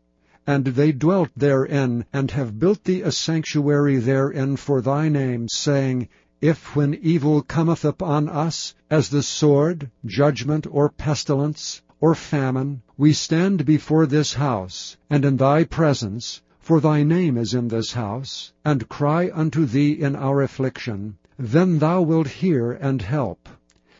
And 0.49 0.64
they 0.64 0.90
dwelt 0.90 1.30
therein, 1.37 2.04
and 2.12 2.33
have 2.33 2.59
built 2.59 2.83
thee 2.83 3.02
a 3.02 3.12
sanctuary 3.12 3.99
therein 3.99 4.57
for 4.57 4.80
thy 4.80 5.09
name, 5.09 5.47
saying, 5.49 6.09
if 6.40 6.75
when 6.75 6.95
evil 6.95 7.42
cometh 7.42 7.85
upon 7.85 8.28
us, 8.28 8.75
as 8.90 9.11
the 9.11 9.23
sword, 9.23 9.88
judgment, 10.04 10.66
or 10.69 10.88
pestilence, 10.88 11.83
or 12.00 12.16
famine, 12.16 12.83
we 12.99 13.12
stand 13.12 13.64
before 13.64 14.07
this 14.07 14.35
house, 14.35 14.97
and 15.09 15.25
in 15.25 15.37
thy 15.37 15.62
presence, 15.62 16.42
for 16.62 16.79
thy 16.79 17.02
name 17.02 17.38
is 17.38 17.55
in 17.55 17.69
this 17.69 17.95
house, 17.95 18.52
and 18.64 18.88
cry 18.88 19.31
unto 19.35 19.64
thee 19.64 19.93
in 19.93 20.14
our 20.14 20.43
affliction, 20.43 21.17
then 21.38 21.79
thou 21.79 22.02
wilt 22.02 22.29
hear 22.29 22.73
and 22.73 23.00
help. 23.00 23.49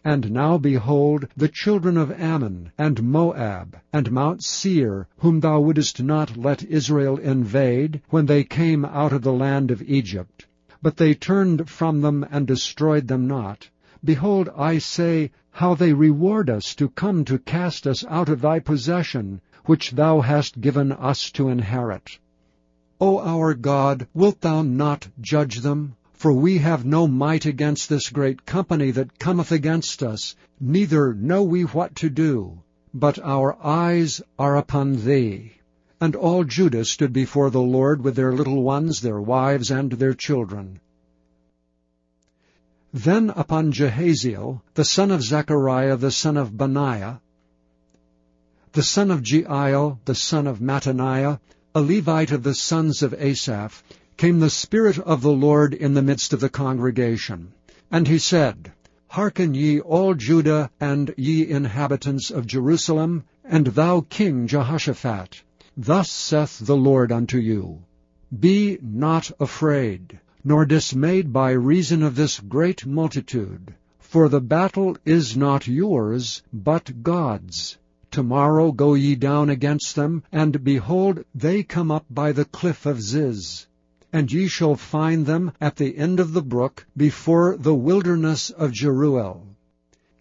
And 0.05 0.31
now 0.31 0.57
behold, 0.57 1.27
the 1.37 1.49
children 1.49 1.97
of 1.97 2.13
Ammon, 2.13 2.71
and 2.79 3.03
Moab, 3.03 3.79
and 3.93 4.13
Mount 4.13 4.45
Seir, 4.45 5.09
whom 5.19 5.41
thou 5.41 5.61
wouldest 5.61 6.03
not 6.03 6.37
let 6.37 6.63
Israel 6.63 7.17
invade, 7.17 8.03
when 8.11 8.27
they 8.27 8.45
came 8.45 8.85
out 8.85 9.13
of 9.13 9.23
the 9.23 9.33
land 9.33 9.71
of 9.71 9.83
Egypt, 9.83 10.47
but 10.83 10.97
they 10.97 11.15
turned 11.15 11.69
from 11.69 12.03
them 12.03 12.27
and 12.31 12.47
destroyed 12.47 13.09
them 13.09 13.27
not. 13.27 13.69
Behold, 14.05 14.49
I 14.57 14.79
say, 14.79 15.33
how 15.51 15.75
they 15.75 15.93
reward 15.93 16.49
us 16.49 16.75
to 16.77 16.89
come 16.89 17.25
to 17.25 17.39
cast 17.39 17.87
us 17.87 18.05
out 18.09 18.29
of 18.29 18.41
thy 18.43 18.59
possession, 18.59 19.41
which 19.65 19.91
thou 19.91 20.21
hast 20.21 20.61
given 20.61 20.93
us 20.93 21.31
to 21.33 21.49
inherit. 21.49 22.19
O 23.01 23.19
our 23.21 23.55
God, 23.55 24.07
wilt 24.13 24.43
thou 24.43 24.61
not 24.61 25.09
judge 25.21 25.61
them? 25.61 25.97
For 26.13 26.35
we 26.35 26.59
have 26.59 26.85
no 26.85 27.09
might 27.09 27.47
against 27.47 27.89
this 27.89 28.11
great 28.11 28.45
company 28.45 28.91
that 28.91 29.19
cometh 29.19 29.53
against 29.53 30.03
us, 30.03 30.37
neither 30.61 31.15
know 31.15 31.43
we 31.43 31.63
what 31.63 31.97
to 31.97 32.11
do, 32.11 32.59
but 32.93 33.19
our 33.19 33.57
eyes 33.65 34.21
are 34.39 34.57
upon 34.57 35.05
thee. 35.07 35.53
And 35.99 36.15
all 36.15 36.45
Judah 36.45 36.85
stood 36.85 37.15
before 37.15 37.49
the 37.49 37.63
Lord 37.63 38.03
with 38.03 38.17
their 38.17 38.35
little 38.35 38.63
ones, 38.63 39.01
their 39.01 39.21
wives, 39.21 39.71
and 39.71 39.93
their 39.93 40.13
children. 40.13 40.81
Then 42.93 43.31
upon 43.31 43.73
Jahaziel, 43.73 44.61
the 44.75 44.85
son 44.85 45.11
of 45.11 45.23
Zechariah, 45.23 45.97
the 45.97 46.11
son 46.11 46.37
of 46.37 46.55
Benaiah, 46.55 47.21
the 48.73 48.83
son 48.83 49.11
of 49.11 49.23
Jeiel, 49.23 50.01
the 50.05 50.15
son 50.15 50.47
of 50.47 50.61
Mattaniah, 50.61 51.39
a 51.73 51.81
Levite 51.81 52.33
of 52.33 52.43
the 52.43 52.55
sons 52.55 53.01
of 53.01 53.15
Asaph, 53.15 53.85
came 54.17 54.41
the 54.41 54.51
Spirit 54.51 54.99
of 54.99 55.23
the 55.23 55.33
Lord 55.33 55.73
in 55.73 55.95
the 55.95 56.03
midst 56.03 56.33
of 56.33 56.41
the 56.41 56.49
congregation. 56.49 57.53
And 57.93 58.09
he 58.09 58.19
said, 58.19 58.73
Hearken 59.07 59.55
ye 59.55 59.81
all 59.81 60.15
Judah 60.15 60.71
and 60.81 61.15
ye 61.17 61.49
inhabitants 61.49 62.31
of 62.31 62.47
Jerusalem, 62.47 63.23
and 63.45 63.69
thou 63.69 64.01
King 64.01 64.47
Jehoshaphat. 64.47 65.43
Thus 65.77 66.11
saith 66.11 66.59
the 66.59 66.77
Lord 66.77 67.13
unto 67.13 67.39
you, 67.39 67.85
Be 68.37 68.79
not 68.83 69.31
afraid, 69.39 70.19
nor 70.43 70.65
dismayed 70.65 71.33
by 71.33 71.53
reason 71.53 72.03
of 72.03 72.17
this 72.17 72.41
great 72.41 72.85
multitude, 72.85 73.75
for 73.99 74.29
the 74.29 74.41
battle 74.41 74.97
is 75.05 75.37
not 75.37 75.69
yours, 75.69 76.43
but 76.53 77.03
God's. 77.05 77.79
Tomorrow 78.11 78.73
go 78.73 78.95
ye 78.95 79.15
down 79.15 79.51
against 79.51 79.95
them, 79.95 80.25
and 80.33 80.65
behold, 80.65 81.25
they 81.35 81.63
come 81.63 81.91
up 81.91 82.07
by 82.11 82.33
the 82.33 82.45
cliff 82.45 82.85
of 82.85 83.01
Ziz. 83.01 83.67
And 84.13 84.33
ye 84.33 84.49
shall 84.49 84.75
find 84.75 85.27
them 85.27 85.53
at 85.61 85.77
the 85.77 85.97
end 85.97 86.19
of 86.19 86.33
the 86.33 86.43
brook, 86.43 86.87
before 86.97 87.57
the 87.57 87.75
wilderness 87.75 88.51
of 88.51 88.73
Jeruel. 88.73 89.47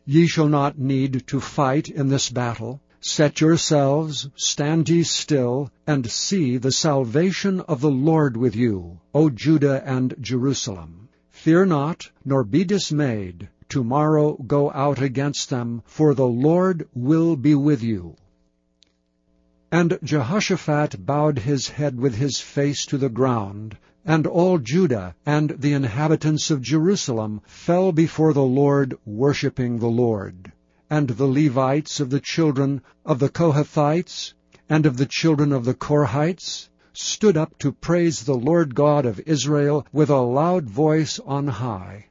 Ye 0.06 0.28
shall 0.28 0.48
not 0.48 0.78
need 0.78 1.26
to 1.28 1.40
fight 1.40 1.90
in 1.90 2.10
this 2.10 2.30
battle, 2.30 2.82
Set 3.02 3.40
yourselves, 3.40 4.28
stand 4.36 4.90
ye 4.90 5.04
still, 5.04 5.72
and 5.88 6.12
see 6.12 6.58
the 6.58 6.72
salvation 6.72 7.62
of 7.62 7.80
the 7.80 7.90
Lord 7.90 8.36
with 8.36 8.58
you, 8.58 9.00
O 9.16 9.30
Judah 9.30 9.82
and 9.86 10.14
Jerusalem. 10.20 11.08
Fear 11.30 11.68
not, 11.68 12.12
nor 12.26 12.44
be 12.44 12.66
dismayed. 12.66 13.48
Tomorrow 13.70 14.44
go 14.46 14.72
out 14.72 15.02
against 15.02 15.50
them, 15.50 15.82
for 15.86 16.14
the 16.14 16.28
Lord 16.28 16.88
will 16.94 17.36
be 17.36 17.56
with 17.56 17.82
you. 17.82 18.16
And 19.72 19.98
Jehoshaphat 20.04 21.06
bowed 21.06 21.40
his 21.40 21.70
head 21.70 21.98
with 22.00 22.16
his 22.16 22.40
face 22.40 22.86
to 22.88 22.98
the 22.98 23.10
ground, 23.10 23.78
and 24.04 24.28
all 24.28 24.58
Judah 24.58 25.16
and 25.26 25.52
the 25.60 25.74
inhabitants 25.74 26.52
of 26.52 26.62
Jerusalem 26.62 27.42
fell 27.46 27.92
before 27.92 28.34
the 28.34 28.42
Lord, 28.42 28.98
worshipping 29.06 29.80
the 29.80 29.88
Lord 29.88 30.52
and 30.90 31.08
the 31.08 31.28
Levites 31.28 32.00
of 32.00 32.10
the 32.10 32.20
children 32.20 32.82
of 33.06 33.20
the 33.20 33.30
Kohathites 33.30 34.34
and 34.68 34.88
of 34.88 34.98
the 34.98 35.06
children 35.06 35.52
of 35.52 35.66
the 35.66 35.76
Korhites 35.76 36.70
stood 36.94 37.38
up 37.38 37.58
to 37.60 37.72
praise 37.72 38.24
the 38.24 38.36
Lord 38.36 38.74
God 38.74 39.06
of 39.06 39.22
Israel 39.28 39.86
with 39.94 40.10
a 40.10 40.18
loud 40.18 40.68
voice 40.68 41.20
on 41.20 41.48
high. 41.48 42.08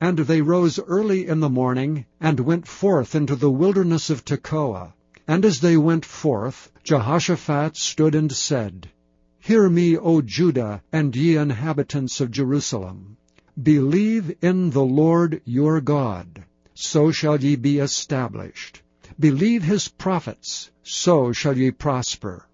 And 0.00 0.18
they 0.18 0.42
rose 0.42 0.78
early 0.78 1.26
in 1.26 1.40
the 1.40 1.48
morning, 1.48 2.06
and 2.20 2.40
went 2.40 2.66
forth 2.66 3.14
into 3.14 3.36
the 3.36 3.50
wilderness 3.50 4.10
of 4.10 4.24
Tekoa. 4.24 4.92
And 5.28 5.44
as 5.44 5.60
they 5.60 5.76
went 5.76 6.04
forth, 6.04 6.70
Jehoshaphat 6.84 7.76
stood 7.76 8.14
and 8.14 8.30
said, 8.30 8.90
Hear 9.38 9.68
me, 9.68 9.96
O 9.96 10.20
Judah, 10.20 10.82
and 10.92 11.14
ye 11.14 11.36
inhabitants 11.36 12.20
of 12.20 12.30
Jerusalem. 12.30 13.16
Believe 13.62 14.36
in 14.42 14.70
the 14.70 14.84
Lord 14.84 15.40
your 15.44 15.80
God 15.80 16.44
so 16.78 17.10
shall 17.10 17.42
ye 17.42 17.56
be 17.56 17.78
established. 17.78 18.82
Believe 19.18 19.62
his 19.62 19.88
prophets, 19.88 20.70
so 20.82 21.32
shall 21.32 21.56
ye 21.56 21.70
prosper. 21.70 22.46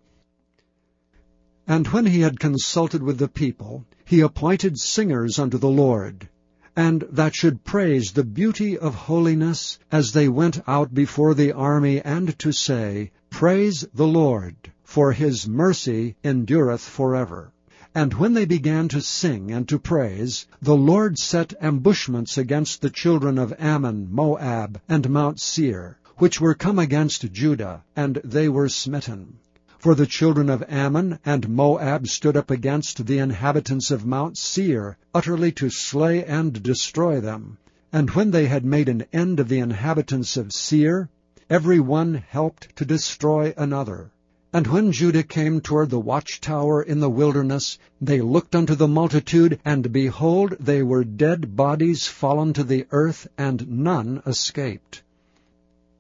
And 1.67 1.89
when 1.89 2.07
he 2.07 2.21
had 2.21 2.39
consulted 2.39 3.03
with 3.03 3.19
the 3.19 3.27
people, 3.27 3.85
he 4.05 4.21
appointed 4.21 4.79
singers 4.79 5.41
unto 5.41 5.59
the 5.59 5.69
Lord, 5.69 6.29
and 6.77 7.05
that 7.11 7.35
should 7.35 7.65
praise 7.65 8.13
the 8.13 8.25
beauty 8.25 8.79
of 8.79 8.95
holiness 8.95 9.79
as 9.91 10.13
they 10.13 10.29
went 10.29 10.61
out 10.67 10.95
before 10.95 11.35
the 11.35 11.53
army, 11.53 12.01
and 12.01 12.39
to 12.39 12.51
say, 12.51 13.11
Praise 13.29 13.85
the 13.93 14.07
Lord, 14.07 14.55
for 14.83 15.13
his 15.13 15.47
mercy 15.47 16.17
endureth 16.25 16.81
forever. 16.81 17.53
And 17.95 18.15
when 18.15 18.33
they 18.33 18.47
began 18.47 18.89
to 18.89 19.03
sing 19.03 19.51
and 19.51 19.69
to 19.69 19.79
praise, 19.79 20.47
the 20.63 20.77
Lord 20.77 21.19
set 21.19 21.53
ambushments 21.61 22.39
against 22.39 22.81
the 22.81 22.89
children 22.89 23.37
of 23.37 23.53
Ammon, 23.59 24.09
Moab, 24.11 24.81
and 24.89 25.11
Mount 25.11 25.41
Seir, 25.41 25.99
which 26.17 26.41
were 26.41 26.55
come 26.55 26.79
against 26.79 27.33
Judah, 27.33 27.85
and 27.95 28.19
they 28.25 28.49
were 28.49 28.71
smitten. 28.71 29.39
For 29.83 29.97
the 29.97 30.07
children 30.07 30.49
of 30.49 30.63
Ammon 30.69 31.19
and 31.25 31.49
Moab 31.49 32.07
stood 32.07 32.37
up 32.37 32.53
against 32.53 33.05
the 33.05 33.19
inhabitants 33.19 33.91
of 33.91 34.07
Mount 34.07 34.39
Seir, 34.39 34.97
utterly 35.13 35.51
to 35.59 35.71
slay 35.71 36.25
and 36.25 36.63
destroy 36.63 37.21
them. 37.21 37.59
And 37.93 38.09
when 38.11 38.31
they 38.31 38.47
had 38.47 38.65
made 38.65 38.89
an 38.89 39.07
end 39.13 39.41
of 39.41 39.49
the 39.49 39.59
inhabitants 39.59 40.37
of 40.37 40.53
Seir, 40.53 41.09
every 41.51 41.81
one 41.81 42.23
helped 42.29 42.77
to 42.77 42.85
destroy 42.85 43.55
another. 43.57 44.13
And 44.53 44.69
when 44.69 44.93
Judah 44.93 45.25
came 45.25 45.61
toward 45.61 45.91
the 45.91 45.99
watchtower 45.99 46.81
in 46.81 47.01
the 47.01 47.11
wilderness, 47.11 47.77
they 48.01 48.21
looked 48.21 48.55
unto 48.55 48.77
the 48.77 48.87
multitude, 48.87 49.59
and 49.65 49.91
behold, 49.91 50.55
they 50.61 50.85
were 50.85 51.03
dead 51.03 51.57
bodies 51.57 52.07
fallen 52.07 52.53
to 52.53 52.63
the 52.63 52.87
earth, 52.93 53.27
and 53.37 53.69
none 53.69 54.23
escaped. 54.27 55.03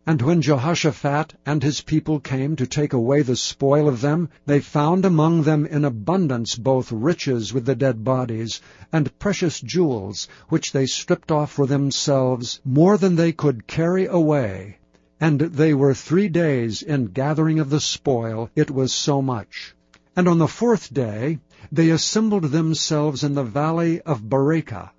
And 0.04 0.20
when 0.20 0.42
Jehoshaphat 0.42 1.34
and 1.46 1.62
his 1.62 1.80
people 1.80 2.18
came 2.18 2.56
to 2.56 2.66
take 2.66 2.92
away 2.92 3.22
the 3.22 3.36
spoil 3.36 3.86
of 3.86 4.00
them, 4.00 4.30
they 4.46 4.58
found 4.58 5.04
among 5.04 5.44
them 5.44 5.64
in 5.64 5.84
abundance 5.84 6.56
both 6.56 6.90
riches 6.90 7.54
with 7.54 7.66
the 7.66 7.76
dead 7.76 8.02
bodies, 8.02 8.60
and 8.92 9.16
precious 9.20 9.60
jewels, 9.60 10.26
which 10.48 10.72
they 10.72 10.86
stripped 10.86 11.30
off 11.30 11.52
for 11.52 11.66
themselves, 11.66 12.60
more 12.64 12.98
than 12.98 13.14
they 13.14 13.30
could 13.30 13.68
carry 13.68 14.06
away. 14.06 14.78
And 15.20 15.40
they 15.40 15.72
were 15.72 15.94
three 15.94 16.28
days 16.28 16.82
in 16.82 17.12
gathering 17.12 17.60
of 17.60 17.70
the 17.70 17.78
spoil, 17.78 18.50
it 18.56 18.72
was 18.72 18.92
so 18.92 19.22
much. 19.22 19.76
And 20.16 20.26
on 20.26 20.38
the 20.38 20.48
fourth 20.48 20.92
day 20.92 21.38
they 21.70 21.90
assembled 21.90 22.46
themselves 22.46 23.22
in 23.22 23.34
the 23.34 23.44
valley 23.44 24.00
of 24.00 24.28
Berachah. 24.28 24.90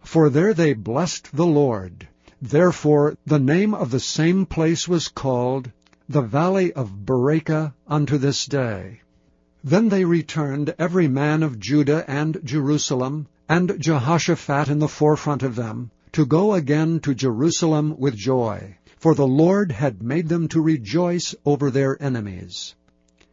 For 0.00 0.30
there 0.30 0.54
they 0.54 0.72
blessed 0.72 1.36
the 1.36 1.46
Lord. 1.46 2.08
Therefore 2.44 3.16
the 3.24 3.38
name 3.38 3.72
of 3.72 3.92
the 3.92 4.00
same 4.00 4.46
place 4.46 4.88
was 4.88 5.06
called 5.06 5.70
the 6.08 6.22
valley 6.22 6.72
of 6.72 7.06
Berachah 7.06 7.72
unto 7.86 8.18
this 8.18 8.46
day. 8.46 9.00
Then 9.62 9.90
they 9.90 10.04
returned 10.04 10.74
every 10.76 11.06
man 11.06 11.44
of 11.44 11.60
Judah 11.60 12.04
and 12.10 12.40
Jerusalem, 12.42 13.28
and 13.48 13.78
Jehoshaphat 13.78 14.68
in 14.68 14.80
the 14.80 14.88
forefront 14.88 15.44
of 15.44 15.54
them, 15.54 15.92
to 16.10 16.26
go 16.26 16.54
again 16.54 16.98
to 17.00 17.14
Jerusalem 17.14 17.94
with 17.96 18.16
joy, 18.16 18.76
for 18.98 19.14
the 19.14 19.24
Lord 19.24 19.70
had 19.70 20.02
made 20.02 20.28
them 20.28 20.48
to 20.48 20.60
rejoice 20.60 21.36
over 21.46 21.70
their 21.70 21.96
enemies. 22.02 22.74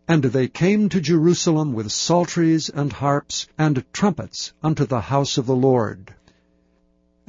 And 0.08 0.24
they 0.26 0.48
came 0.48 0.88
to 0.90 1.02
Jerusalem 1.02 1.74
with 1.74 1.92
psalteries 1.92 2.70
and 2.70 2.94
harps 2.94 3.48
and 3.58 3.84
trumpets 3.92 4.54
unto 4.62 4.86
the 4.86 5.02
house 5.02 5.40
of 5.40 5.48
the 5.48 5.56
Lord. 5.56 6.14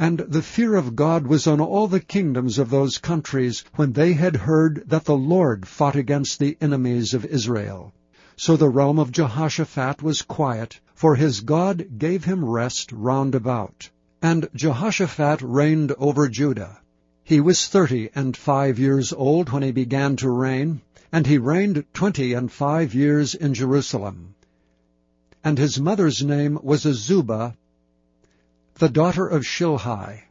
And 0.00 0.18
the 0.20 0.40
fear 0.40 0.76
of 0.76 0.96
God 0.96 1.26
was 1.26 1.46
on 1.46 1.60
all 1.60 1.86
the 1.86 2.00
kingdoms 2.00 2.58
of 2.58 2.70
those 2.70 2.96
countries 2.96 3.64
when 3.74 3.92
they 3.92 4.14
had 4.14 4.34
heard 4.34 4.84
that 4.86 5.04
the 5.04 5.14
Lord 5.14 5.68
fought 5.68 5.94
against 5.94 6.38
the 6.38 6.56
enemies 6.58 7.12
of 7.12 7.26
Israel. 7.26 7.92
So 8.34 8.56
the 8.56 8.70
realm 8.70 8.98
of 8.98 9.12
Jehoshaphat 9.12 10.02
was 10.02 10.22
quiet, 10.22 10.80
for 10.94 11.16
his 11.16 11.42
God 11.42 11.98
gave 11.98 12.24
him 12.24 12.42
rest 12.42 12.92
round 12.92 13.34
about. 13.34 13.90
And 14.22 14.48
Jehoshaphat 14.54 15.42
reigned 15.42 15.92
over 15.98 16.30
Judah. 16.30 16.80
He 17.22 17.42
was 17.42 17.68
thirty 17.68 18.08
and 18.14 18.34
five 18.34 18.78
years 18.78 19.12
old 19.12 19.50
when 19.50 19.62
he 19.62 19.70
began 19.70 20.16
to 20.16 20.30
reign, 20.30 20.80
and 21.12 21.26
he 21.26 21.36
reigned 21.36 21.84
twenty 21.92 22.32
and 22.32 22.50
five 22.50 22.94
years 22.94 23.34
in 23.34 23.52
Jerusalem. 23.52 24.34
And 25.44 25.58
his 25.58 25.78
mother's 25.78 26.24
name 26.24 26.58
was 26.62 26.86
Azubah, 26.86 27.54
the 28.80 28.88
daughter 28.88 29.26
of 29.26 29.42
Shilhi. 29.42 30.22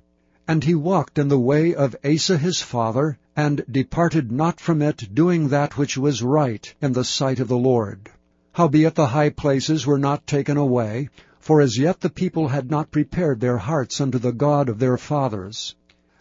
And 0.48 0.64
he 0.64 0.74
walked 0.74 1.20
in 1.20 1.28
the 1.28 1.38
way 1.38 1.76
of 1.76 1.96
Asa 2.04 2.36
his 2.36 2.60
father, 2.60 3.20
and 3.36 3.64
departed 3.70 4.32
not 4.32 4.60
from 4.60 4.82
it, 4.82 5.14
doing 5.14 5.50
that 5.50 5.78
which 5.78 5.96
was 5.96 6.24
right 6.24 6.74
in 6.82 6.94
the 6.94 7.04
sight 7.04 7.40
of 7.40 7.48
the 7.48 7.56
Lord. 7.56 8.10
Howbeit 8.54 8.96
the 8.96 9.06
high 9.06 9.30
places 9.30 9.86
were 9.86 10.00
not 10.00 10.26
taken 10.26 10.58
away, 10.58 11.10
for 11.40 11.62
as 11.62 11.78
yet 11.78 12.02
the 12.02 12.10
people 12.10 12.48
had 12.48 12.72
not 12.72 12.90
prepared 12.90 13.40
their 13.40 13.60
hearts 13.60 14.02
unto 14.02 14.18
the 14.18 14.32
God 14.32 14.68
of 14.68 14.80
their 14.80 14.98
fathers. 14.98 15.76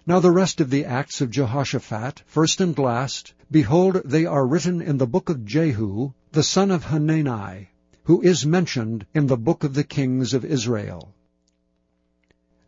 Now 0.07 0.21
the 0.21 0.31
rest 0.31 0.61
of 0.61 0.69
the 0.69 0.85
acts 0.85 1.23
of 1.23 1.31
Jehoshaphat, 1.31 2.25
first 2.27 2.61
and 2.61 2.79
last, 2.79 3.33
behold, 3.51 4.03
they 4.05 4.27
are 4.27 4.47
written 4.47 4.83
in 4.83 4.99
the 4.99 5.07
book 5.07 5.31
of 5.31 5.47
Jehu, 5.47 6.13
the 6.33 6.43
son 6.43 6.71
of 6.71 6.85
Hanani, 6.85 7.71
who 8.05 8.21
is 8.21 8.45
mentioned 8.45 9.07
in 9.15 9.29
the 9.29 9.39
book 9.39 9.65
of 9.65 9.73
the 9.73 9.83
kings 9.83 10.35
of 10.35 10.45
Israel. 10.45 11.15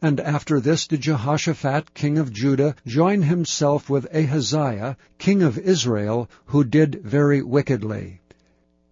And 0.03 0.19
after 0.19 0.61
this 0.61 0.87
did 0.87 1.03
Jehoshaphat 1.03 1.93
king 1.93 2.17
of 2.17 2.33
Judah 2.33 2.75
join 2.87 3.21
himself 3.21 3.91
with 3.91 4.15
Ahaziah 4.15 4.97
king 5.19 5.43
of 5.43 5.59
Israel, 5.59 6.31
who 6.47 6.65
did 6.65 7.03
very 7.05 7.43
wickedly. 7.43 8.21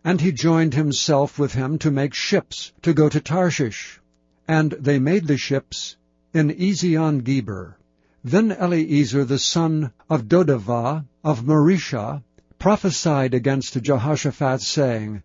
And 0.05 0.21
he 0.21 0.33
joined 0.33 0.75
himself 0.75 1.39
with 1.39 1.55
him 1.55 1.79
to 1.79 1.91
make 1.91 2.13
ships 2.13 2.73
to 2.83 2.93
go 2.93 3.09
to 3.09 3.21
Tarshish. 3.21 4.01
And 4.47 4.73
they 4.73 4.99
made 4.99 5.27
the 5.27 5.39
ships 5.39 5.97
in 6.35 6.51
Ezion-Geber. 6.51 7.79
Then 8.23 8.53
Eliezer 8.53 9.25
the 9.25 9.39
son 9.39 9.93
of 10.11 10.29
Dodavah 10.29 11.07
of 11.25 11.43
Mareshah 11.43 12.23
prophesied 12.59 13.33
against 13.33 13.81
Jehoshaphat, 13.81 14.61
saying, 14.61 15.23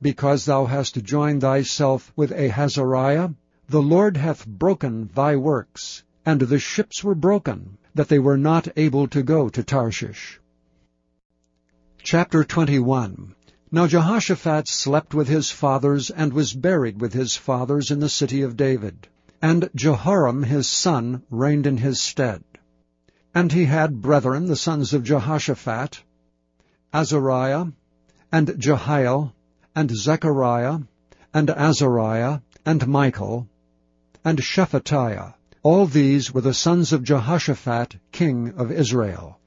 Because 0.00 0.44
thou 0.44 0.66
hast 0.66 1.02
joined 1.02 1.40
thyself 1.40 2.12
with 2.14 2.30
Ahazariah, 2.30 3.34
the 3.66 3.80
Lord 3.80 4.18
hath 4.18 4.46
broken 4.46 5.08
thy 5.14 5.36
works, 5.36 6.02
and 6.26 6.40
the 6.40 6.58
ships 6.58 7.02
were 7.02 7.14
broken, 7.14 7.78
that 7.94 8.08
they 8.08 8.18
were 8.18 8.36
not 8.36 8.68
able 8.76 9.08
to 9.08 9.22
go 9.22 9.48
to 9.48 9.62
Tarshish. 9.62 10.38
Chapter 12.02 12.44
21 12.44 13.34
Now 13.72 13.86
Jehoshaphat 13.86 14.68
slept 14.68 15.14
with 15.14 15.28
his 15.28 15.50
fathers, 15.50 16.10
and 16.10 16.34
was 16.34 16.52
buried 16.52 17.00
with 17.00 17.14
his 17.14 17.36
fathers 17.36 17.90
in 17.90 18.00
the 18.00 18.08
city 18.10 18.42
of 18.42 18.56
David. 18.56 19.08
And 19.40 19.70
Jehoram 19.74 20.42
his 20.42 20.68
son 20.68 21.22
reigned 21.30 21.66
in 21.66 21.78
his 21.78 22.02
stead. 22.02 22.44
And 23.34 23.50
he 23.50 23.64
had 23.64 24.02
brethren, 24.02 24.46
the 24.46 24.56
sons 24.56 24.92
of 24.92 25.04
Jehoshaphat, 25.04 26.02
Azariah, 26.92 27.66
and 28.30 28.54
Jehiel, 28.58 29.32
and 29.74 29.90
Zechariah, 29.90 30.80
and 31.32 31.50
Azariah, 31.50 32.40
and 32.66 32.86
Michael, 32.86 33.48
and 34.26 34.38
Shephatiah. 34.38 35.34
All 35.62 35.86
these 35.86 36.32
were 36.32 36.40
the 36.40 36.54
sons 36.54 36.94
of 36.94 37.02
Jehoshaphat, 37.02 37.96
king 38.10 38.54
of 38.56 38.72
Israel. 38.72 39.38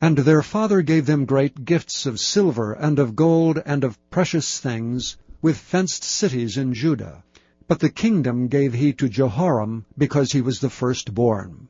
And 0.00 0.16
their 0.16 0.42
father 0.42 0.80
gave 0.80 1.04
them 1.04 1.26
great 1.26 1.66
gifts 1.66 2.06
of 2.06 2.18
silver 2.18 2.72
and 2.72 2.98
of 2.98 3.14
gold 3.14 3.60
and 3.66 3.84
of 3.84 3.98
precious 4.10 4.60
things, 4.60 5.18
with 5.42 5.58
fenced 5.58 6.04
cities 6.04 6.56
in 6.56 6.72
Judah. 6.72 7.22
But 7.66 7.80
the 7.80 7.90
kingdom 7.90 8.48
gave 8.48 8.72
he 8.72 8.94
to 8.94 9.10
Jehoram, 9.10 9.84
because 9.98 10.32
he 10.32 10.40
was 10.40 10.60
the 10.60 10.70
firstborn. 10.70 11.68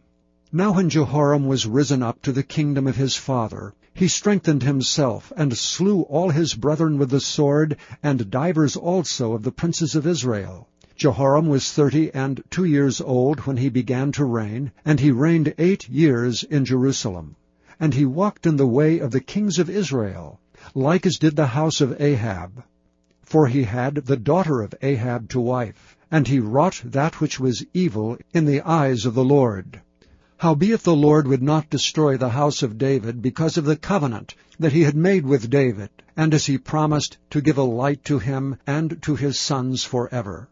Now 0.52 0.74
when 0.74 0.90
Jehoram 0.90 1.46
was 1.46 1.66
risen 1.66 2.04
up 2.04 2.22
to 2.22 2.30
the 2.30 2.44
kingdom 2.44 2.86
of 2.86 2.96
his 2.96 3.16
father, 3.16 3.74
he 3.92 4.06
strengthened 4.06 4.62
himself, 4.62 5.32
and 5.36 5.58
slew 5.58 6.02
all 6.02 6.30
his 6.30 6.54
brethren 6.54 6.98
with 6.98 7.10
the 7.10 7.20
sword, 7.20 7.76
and 8.00 8.30
divers 8.30 8.76
also 8.76 9.32
of 9.32 9.42
the 9.42 9.50
princes 9.50 9.96
of 9.96 10.06
Israel. 10.06 10.68
Jehoram 10.98 11.46
was 11.46 11.70
thirty 11.70 12.12
and 12.12 12.42
two 12.50 12.64
years 12.64 13.00
old 13.00 13.46
when 13.46 13.58
he 13.58 13.68
began 13.68 14.10
to 14.10 14.24
reign, 14.24 14.72
and 14.84 14.98
he 14.98 15.12
reigned 15.12 15.54
eight 15.56 15.88
years 15.88 16.42
in 16.42 16.64
Jerusalem. 16.64 17.36
And 17.78 17.94
he 17.94 18.04
walked 18.04 18.46
in 18.46 18.56
the 18.56 18.66
way 18.66 18.98
of 18.98 19.12
the 19.12 19.20
kings 19.20 19.60
of 19.60 19.70
Israel, 19.70 20.40
like 20.74 21.06
as 21.06 21.16
did 21.16 21.36
the 21.36 21.46
house 21.46 21.80
of 21.80 22.00
Ahab. 22.00 22.64
For 23.22 23.46
he 23.46 23.62
had 23.62 23.94
the 24.06 24.16
daughter 24.16 24.60
of 24.60 24.74
Ahab 24.82 25.28
to 25.28 25.38
wife, 25.38 25.96
and 26.10 26.26
he 26.26 26.40
wrought 26.40 26.82
that 26.84 27.20
which 27.20 27.38
was 27.38 27.64
evil 27.72 28.18
in 28.34 28.44
the 28.44 28.62
eyes 28.62 29.06
of 29.06 29.14
the 29.14 29.22
Lord. 29.24 29.80
Howbeit 30.38 30.82
the 30.82 30.96
Lord 30.96 31.28
would 31.28 31.44
not 31.44 31.70
destroy 31.70 32.16
the 32.16 32.30
house 32.30 32.64
of 32.64 32.76
David 32.76 33.22
because 33.22 33.56
of 33.56 33.66
the 33.66 33.76
covenant 33.76 34.34
that 34.58 34.72
he 34.72 34.82
had 34.82 34.96
made 34.96 35.24
with 35.24 35.48
David, 35.48 35.90
and 36.16 36.34
as 36.34 36.46
he 36.46 36.58
promised 36.58 37.18
to 37.30 37.40
give 37.40 37.56
a 37.56 37.62
light 37.62 38.02
to 38.06 38.18
him 38.18 38.56
and 38.66 39.00
to 39.02 39.14
his 39.14 39.38
sons 39.38 39.84
forever. 39.84 40.48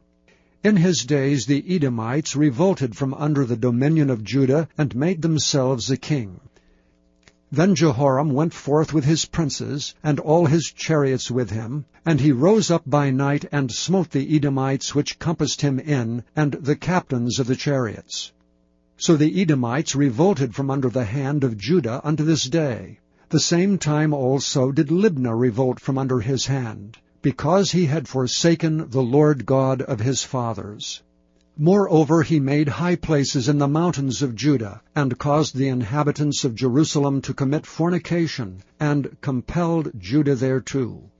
In 0.66 0.74
his 0.78 1.04
days 1.04 1.46
the 1.46 1.64
Edomites 1.76 2.34
revolted 2.34 2.96
from 2.96 3.14
under 3.14 3.44
the 3.44 3.54
dominion 3.54 4.10
of 4.10 4.24
Judah, 4.24 4.68
and 4.76 4.96
made 4.96 5.22
themselves 5.22 5.92
a 5.92 5.96
king. 5.96 6.40
Then 7.52 7.76
Jehoram 7.76 8.30
went 8.30 8.52
forth 8.52 8.92
with 8.92 9.04
his 9.04 9.26
princes, 9.26 9.94
and 10.02 10.18
all 10.18 10.46
his 10.46 10.72
chariots 10.72 11.30
with 11.30 11.50
him, 11.50 11.84
and 12.04 12.20
he 12.20 12.32
rose 12.32 12.68
up 12.68 12.82
by 12.84 13.12
night, 13.12 13.44
and 13.52 13.70
smote 13.70 14.10
the 14.10 14.34
Edomites 14.34 14.92
which 14.92 15.20
compassed 15.20 15.60
him 15.60 15.78
in, 15.78 16.24
and 16.34 16.54
the 16.54 16.74
captains 16.74 17.38
of 17.38 17.46
the 17.46 17.54
chariots. 17.54 18.32
So 18.96 19.16
the 19.16 19.40
Edomites 19.40 19.94
revolted 19.94 20.56
from 20.56 20.68
under 20.72 20.88
the 20.88 21.04
hand 21.04 21.44
of 21.44 21.56
Judah 21.56 22.00
unto 22.02 22.24
this 22.24 22.42
day. 22.42 22.98
The 23.28 23.38
same 23.38 23.78
time 23.78 24.12
also 24.12 24.72
did 24.72 24.88
Libnah 24.88 25.38
revolt 25.38 25.78
from 25.78 25.96
under 25.96 26.18
his 26.18 26.46
hand 26.46 26.98
because 27.26 27.72
he 27.72 27.86
had 27.86 28.06
forsaken 28.06 28.88
the 28.90 29.02
Lord 29.02 29.44
God 29.44 29.82
of 29.82 29.98
his 29.98 30.22
fathers. 30.22 31.02
Moreover, 31.58 32.22
he 32.22 32.38
made 32.38 32.68
high 32.68 32.94
places 32.94 33.48
in 33.48 33.58
the 33.58 33.66
mountains 33.66 34.22
of 34.22 34.36
Judah, 34.36 34.80
and 34.94 35.18
caused 35.18 35.56
the 35.56 35.66
inhabitants 35.66 36.44
of 36.44 36.54
Jerusalem 36.54 37.20
to 37.22 37.34
commit 37.34 37.66
fornication, 37.66 38.62
and 38.78 39.16
compelled 39.20 39.90
Judah 39.98 40.36
thereto. 40.36 41.10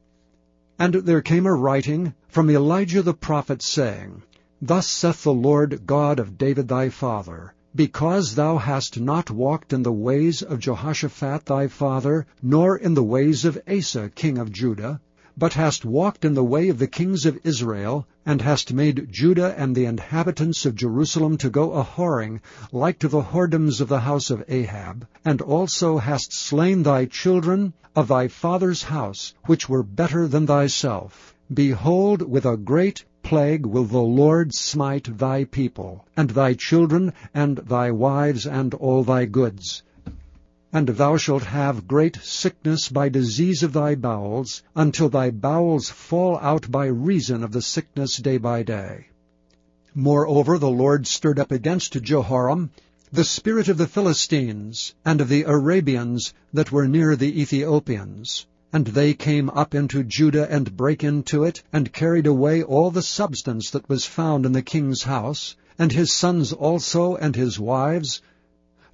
And 0.79 0.95
there 0.95 1.23
came 1.23 1.45
a 1.45 1.53
writing 1.53 2.15
from 2.29 2.51
Elijah 2.51 3.03
the 3.03 3.13
prophet, 3.13 3.61
saying, 3.61 4.23
Thus 4.63 4.87
saith 4.87 5.25
the 5.25 5.35
Lord 5.35 5.89
God 5.89 6.21
of 6.21 6.39
David 6.39 6.69
thy 6.69 6.89
father, 6.89 7.53
Because 7.75 8.37
thou 8.37 8.59
hast 8.59 9.01
not 9.01 9.29
walked 9.29 9.73
in 9.73 9.83
the 9.83 9.91
ways 9.91 10.41
of 10.41 10.61
Jehoshaphat 10.61 11.47
thy 11.47 11.67
father, 11.67 12.27
nor 12.41 12.77
in 12.77 12.95
the 12.95 13.03
ways 13.03 13.45
of 13.45 13.59
Asa 13.67 14.09
king 14.15 14.39
of 14.39 14.53
Judah, 14.53 15.01
but 15.39 15.53
hast 15.53 15.85
walked 15.85 16.25
in 16.25 16.33
the 16.33 16.43
way 16.43 16.71
of 16.71 16.79
the 16.79 16.87
kings 16.87 17.27
of 17.27 17.39
Israel, 17.45 18.07
and 18.25 18.41
hast 18.41 18.73
made 18.73 19.07
Judah 19.11 19.55
and 19.59 19.77
the 19.77 19.85
inhabitants 19.85 20.65
of 20.65 20.75
Jerusalem 20.75 21.37
to 21.37 21.51
go 21.51 21.75
a 21.75 21.85
whoring, 21.85 22.41
like 22.73 22.99
to 23.01 23.09
the 23.09 23.21
whoredoms 23.21 23.81
of 23.83 23.89
the 23.89 24.01
house 24.01 24.31
of 24.31 24.43
Ahab, 24.49 25.07
and 25.25 25.43
also 25.43 25.99
hast 25.99 26.33
slain 26.33 26.83
thy 26.83 27.05
children 27.05 27.75
of 27.95 28.09
thy 28.09 28.29
father's 28.29 28.85
house, 28.85 29.35
which 29.45 29.69
were 29.69 29.83
better 29.83 30.27
than 30.27 30.47
thyself. 30.47 31.35
Behold, 31.53 32.23
with 32.23 32.47
a 32.47 32.57
great 32.57 33.05
plague 33.23 33.67
will 33.67 33.85
the 33.85 33.99
Lord 33.99 34.55
smite 34.55 35.19
thy 35.19 35.45
people, 35.45 36.07
and 36.17 36.31
thy 36.31 36.55
children, 36.55 37.13
and 37.35 37.59
thy 37.59 37.91
wives, 37.91 38.47
and 38.47 38.73
all 38.75 39.05
thy 39.05 39.27
goods. 39.27 39.83
And 40.73 40.89
thou 40.89 41.17
shalt 41.17 41.45
have 41.45 41.87
great 41.87 42.19
sickness 42.23 42.89
by 42.89 43.09
disease 43.09 43.63
of 43.63 43.73
thy 43.73 43.95
bowels, 43.95 44.63
until 44.75 45.09
thy 45.09 45.31
bowels 45.31 45.91
fall 45.91 46.39
out 46.39 46.71
by 46.71 46.87
reason 46.87 47.45
of 47.45 47.53
the 47.53 47.63
sickness 47.63 48.17
day 48.17 48.37
by 48.37 48.63
day. 48.63 49.07
Moreover, 49.95 50.59
the 50.59 50.69
Lord 50.69 51.07
stirred 51.07 51.39
up 51.39 51.53
against 51.53 52.03
Jehoram 52.03 52.71
the 53.13 53.23
spirit 53.23 53.69
of 53.69 53.79
the 53.79 53.87
Philistines, 53.87 54.93
and 55.05 55.21
of 55.21 55.29
the 55.29 55.45
Arabians 55.45 56.35
that 56.53 56.73
were 56.73 56.89
near 56.89 57.15
the 57.15 57.41
Ethiopians. 57.41 58.47
And 58.73 58.89
they 58.89 59.15
came 59.15 59.49
up 59.51 59.75
into 59.75 60.03
Judah, 60.03 60.51
and 60.51 60.77
brake 60.77 61.05
into 61.05 61.45
it, 61.45 61.63
and 61.73 61.93
carried 61.93 62.27
away 62.27 62.65
all 62.65 62.91
the 62.91 63.03
substance 63.03 63.71
that 63.71 63.89
was 63.89 64.05
found 64.05 64.45
in 64.45 64.51
the 64.51 64.61
king's 64.61 65.05
house, 65.05 65.55
and 65.79 65.93
his 65.93 66.13
sons 66.13 66.53
also, 66.53 67.15
and 67.15 67.37
his 67.37 67.61
wives, 67.61 68.21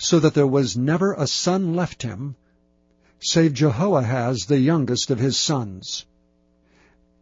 so 0.04 0.18
that 0.18 0.34
there 0.34 0.48
was 0.48 0.76
never 0.76 1.12
a 1.12 1.28
son 1.28 1.76
left 1.76 2.02
him, 2.02 2.34
save 3.20 3.54
Jehoahaz 3.54 4.46
the 4.46 4.58
youngest 4.58 5.12
of 5.12 5.20
his 5.20 5.38
sons. 5.38 6.06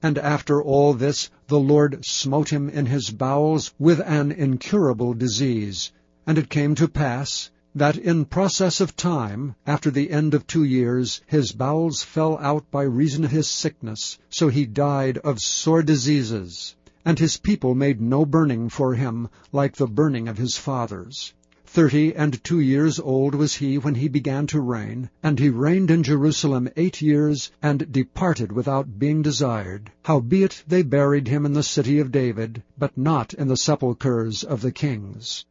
And 0.02 0.16
after 0.16 0.62
all 0.62 0.94
this 0.94 1.28
the 1.48 1.60
Lord 1.60 2.02
smote 2.06 2.48
him 2.48 2.70
in 2.70 2.86
his 2.86 3.10
bowels 3.10 3.74
with 3.78 4.00
an 4.00 4.32
incurable 4.32 5.12
disease. 5.12 5.92
And 6.26 6.38
it 6.38 6.48
came 6.48 6.74
to 6.76 6.88
pass, 6.88 7.50
that 7.74 7.98
in 7.98 8.24
process 8.24 8.80
of 8.80 8.96
time, 8.96 9.56
after 9.66 9.90
the 9.90 10.10
end 10.10 10.32
of 10.32 10.46
two 10.46 10.64
years, 10.64 11.20
his 11.26 11.52
bowels 11.52 12.02
fell 12.02 12.38
out 12.38 12.70
by 12.70 12.84
reason 12.84 13.26
of 13.26 13.30
his 13.30 13.46
sickness, 13.46 14.18
so 14.30 14.48
he 14.48 14.64
died 14.64 15.18
of 15.18 15.38
sore 15.38 15.82
diseases. 15.82 16.76
And 17.04 17.18
his 17.18 17.36
people 17.36 17.74
made 17.74 18.00
no 18.00 18.24
burning 18.24 18.70
for 18.70 18.94
him, 18.94 19.28
like 19.52 19.76
the 19.76 19.86
burning 19.86 20.28
of 20.28 20.38
his 20.38 20.56
fathers. 20.56 21.34
Thirty 21.72 22.12
and 22.16 22.42
two 22.42 22.58
years 22.58 22.98
old 22.98 23.36
was 23.36 23.54
he 23.54 23.78
when 23.78 23.94
he 23.94 24.08
began 24.08 24.48
to 24.48 24.60
reign, 24.60 25.08
and 25.22 25.38
he 25.38 25.50
reigned 25.50 25.88
in 25.88 26.02
Jerusalem 26.02 26.68
eight 26.76 27.00
years, 27.00 27.52
and 27.62 27.92
departed 27.92 28.50
without 28.50 28.98
being 28.98 29.22
desired. 29.22 29.92
Howbeit 30.02 30.64
they 30.66 30.82
buried 30.82 31.28
him 31.28 31.46
in 31.46 31.52
the 31.52 31.62
city 31.62 32.00
of 32.00 32.10
David, 32.10 32.64
but 32.76 32.98
not 32.98 33.34
in 33.34 33.46
the 33.46 33.56
sepulchres 33.56 34.42
of 34.42 34.62
the 34.62 34.72
kings. 34.72 35.44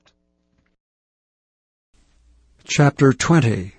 Chapter 2.66 3.14
20 3.14 3.76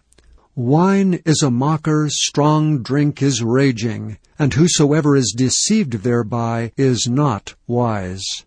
Wine 0.55 1.21
is 1.27 1.43
a 1.43 1.51
mocker, 1.51 2.07
strong 2.09 2.83
drink 2.83 3.21
is 3.21 3.43
raging, 3.43 4.17
and 4.39 4.55
whosoever 4.55 5.15
is 5.15 5.35
deceived 5.37 5.93
thereby 6.05 6.73
is 6.79 7.07
not 7.07 7.55
wise. 7.67 8.47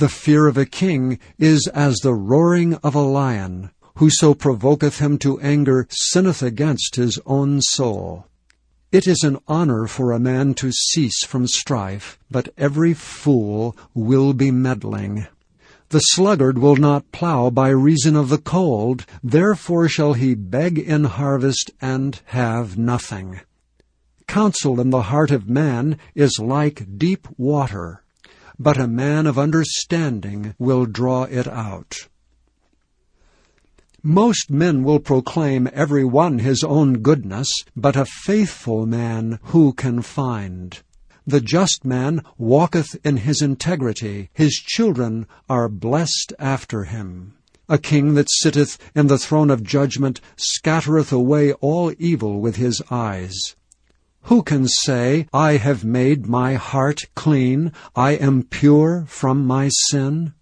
The 0.00 0.08
fear 0.08 0.46
of 0.46 0.56
a 0.56 0.64
king 0.64 1.18
is 1.38 1.66
as 1.74 1.96
the 1.96 2.14
roaring 2.14 2.72
of 2.76 2.94
a 2.94 3.02
lion. 3.02 3.68
Whoso 3.96 4.32
provoketh 4.32 4.98
him 4.98 5.18
to 5.18 5.38
anger 5.40 5.86
sinneth 5.90 6.42
against 6.42 6.96
his 6.96 7.20
own 7.26 7.60
soul. 7.60 8.24
It 8.92 9.06
is 9.06 9.22
an 9.24 9.36
honor 9.46 9.86
for 9.86 10.12
a 10.12 10.18
man 10.18 10.54
to 10.54 10.72
cease 10.72 11.22
from 11.22 11.46
strife, 11.46 12.18
but 12.30 12.48
every 12.56 12.94
fool 12.94 13.76
will 13.92 14.32
be 14.32 14.50
meddling. 14.50 15.26
The 15.90 15.98
sluggard 15.98 16.56
will 16.56 16.76
not 16.76 17.12
plow 17.12 17.50
by 17.50 17.68
reason 17.68 18.16
of 18.16 18.30
the 18.30 18.38
cold, 18.38 19.04
therefore 19.22 19.86
shall 19.86 20.14
he 20.14 20.34
beg 20.34 20.78
in 20.78 21.04
harvest 21.04 21.72
and 21.78 22.18
have 22.28 22.78
nothing. 22.78 23.40
Counsel 24.26 24.80
in 24.80 24.88
the 24.88 25.02
heart 25.12 25.30
of 25.30 25.46
man 25.46 25.98
is 26.14 26.38
like 26.38 26.96
deep 26.96 27.28
water, 27.36 28.02
but 28.60 28.78
a 28.78 28.86
man 28.86 29.26
of 29.26 29.38
understanding 29.38 30.54
will 30.58 30.84
draw 30.84 31.22
it 31.24 31.48
out. 31.48 31.96
Most 34.02 34.50
men 34.50 34.84
will 34.84 34.98
proclaim 34.98 35.66
every 35.72 36.04
one 36.04 36.40
his 36.40 36.62
own 36.62 36.98
goodness, 36.98 37.48
but 37.74 37.96
a 37.96 38.04
faithful 38.04 38.84
man 38.84 39.38
who 39.44 39.72
can 39.72 40.02
find? 40.02 40.78
The 41.26 41.40
just 41.40 41.86
man 41.86 42.22
walketh 42.36 42.96
in 43.02 43.16
his 43.16 43.40
integrity, 43.40 44.28
his 44.34 44.52
children 44.52 45.26
are 45.48 45.70
blessed 45.70 46.34
after 46.38 46.84
him. 46.84 47.34
A 47.66 47.78
king 47.78 48.12
that 48.14 48.28
sitteth 48.30 48.76
in 48.94 49.06
the 49.06 49.18
throne 49.18 49.48
of 49.48 49.62
judgment 49.62 50.20
scattereth 50.36 51.12
away 51.12 51.54
all 51.54 51.94
evil 51.98 52.40
with 52.40 52.56
his 52.56 52.82
eyes. 52.90 53.56
Who 54.24 54.42
can 54.42 54.68
say, 54.68 55.26
I 55.32 55.56
have 55.56 55.84
made 55.84 56.26
my 56.26 56.54
heart 56.54 57.00
clean, 57.14 57.72
I 57.96 58.12
am 58.12 58.44
pure 58.44 59.04
from 59.08 59.46
my 59.46 59.70
sin? 59.88 60.34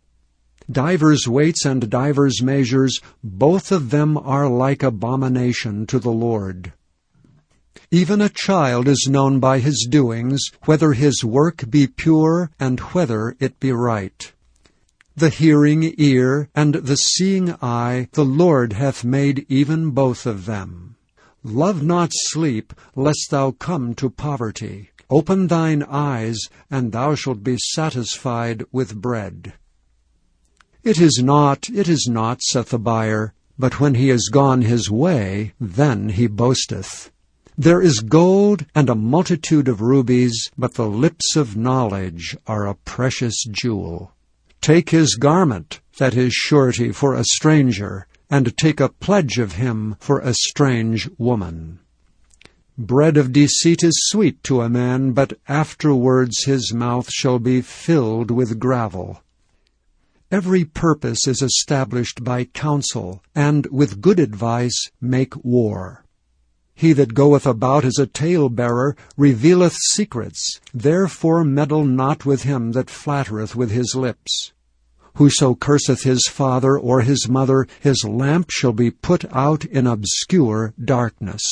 Divers 0.71 1.27
weights 1.27 1.65
and 1.65 1.89
divers 1.89 2.43
measures, 2.43 3.01
both 3.25 3.73
of 3.73 3.91
them 3.91 4.19
are 4.19 4.49
like 4.49 4.83
abomination 4.83 5.87
to 5.87 5.99
the 5.99 6.13
Lord. 6.13 6.75
Even 7.91 8.21
a 8.21 8.29
child 8.29 8.87
is 8.87 9.09
known 9.09 9.41
by 9.41 9.61
his 9.61 9.87
doings, 9.89 10.43
whether 10.67 10.93
his 10.93 11.25
work 11.25 11.71
be 11.71 11.87
pure 11.87 12.51
and 12.61 12.81
whether 12.81 13.35
it 13.41 13.59
be 13.59 13.73
right. 13.73 14.31
The 15.17 15.31
hearing 15.31 15.95
ear 15.97 16.51
and 16.55 16.75
the 16.75 16.97
seeing 16.97 17.55
eye 17.63 18.09
the 18.13 18.27
Lord 18.27 18.75
hath 18.75 19.05
made 19.05 19.47
even 19.49 19.93
both 19.93 20.27
of 20.27 20.45
them. 20.45 20.97
Love 21.45 21.83
not 21.83 22.11
sleep, 22.13 22.73
lest 22.97 23.29
thou 23.31 23.51
come 23.53 23.95
to 23.95 24.11
poverty. 24.11 24.91
Open 25.11 25.47
thine 25.47 25.83
eyes, 25.85 26.39
and 26.71 26.93
thou 26.93 27.15
shalt 27.15 27.43
be 27.43 27.57
satisfied 27.73 28.65
with 28.73 29.01
bread. 29.01 29.55
It 30.85 31.01
is 31.01 31.21
not, 31.23 31.71
it 31.71 31.89
is 31.89 32.09
not, 32.11 32.43
saith 32.43 32.71
the 32.71 32.79
buyer, 32.79 33.35
but 33.59 33.81
when 33.81 33.95
he 33.95 34.11
is 34.11 34.31
gone 34.33 34.63
his 34.63 34.91
way, 34.91 35.55
then 35.61 36.11
he 36.11 36.27
boasteth. 36.27 37.11
There 37.57 37.83
is 37.83 38.01
gold 38.01 38.67
and 38.75 38.89
a 38.89 38.95
multitude 38.95 39.67
of 39.67 39.81
rubies, 39.81 40.51
but 40.57 40.75
the 40.75 40.87
lips 40.89 41.35
of 41.35 41.57
knowledge 41.57 42.37
are 42.47 42.67
a 42.67 42.75
precious 42.75 43.45
jewel. 43.51 44.13
Take 44.61 44.91
his 44.91 45.17
garment, 45.17 45.81
that 45.99 46.15
is 46.15 46.33
surety 46.33 46.93
for 46.93 47.15
a 47.15 47.25
stranger, 47.25 48.07
and 48.31 48.57
take 48.57 48.81
a 48.81 48.89
pledge 48.89 49.39
of 49.39 49.53
him 49.53 49.97
for 49.99 50.21
a 50.21 50.35
strange 50.35 51.09
woman. 51.19 51.79
Bread 52.77 53.17
of 53.17 53.33
deceit 53.33 53.83
is 53.83 54.07
sweet 54.09 54.43
to 54.45 54.61
a 54.61 54.69
man, 54.69 55.13
but 55.13 55.39
afterwards 55.49 56.45
his 56.45 56.73
mouth 56.73 57.11
shall 57.11 57.39
be 57.39 57.61
filled 57.61 58.31
with 58.31 58.59
gravel. 58.59 59.23
Every 60.31 60.65
purpose 60.65 61.27
is 61.27 61.43
established 61.43 62.23
by 62.23 62.45
counsel, 62.45 63.23
and 63.35 63.67
with 63.67 64.01
good 64.01 64.21
advice 64.21 64.91
make 65.01 65.35
war. 65.43 66.05
He 66.75 66.93
that 66.93 67.15
goeth 67.15 67.47
about 67.47 67.85
as 67.85 67.99
a 67.99 68.07
talebearer 68.07 68.95
revealeth 69.17 69.75
secrets, 69.75 70.61
therefore 70.73 71.43
meddle 71.43 71.85
not 71.85 72.25
with 72.25 72.45
him 72.45 72.71
that 72.73 72.91
flattereth 72.91 73.57
with 73.57 73.73
his 73.73 73.97
lips. 73.97 74.53
Whoso 75.19 75.57
curseth 75.57 76.05
his 76.05 76.29
father 76.29 76.79
or 76.79 77.01
his 77.01 77.29
mother, 77.29 77.67
his 77.81 78.05
lamp 78.05 78.51
shall 78.51 78.73
be 78.73 78.93
put 78.93 79.25
out 79.35 79.65
in 79.65 79.85
obscure 79.85 80.75
darkness. 80.81 81.43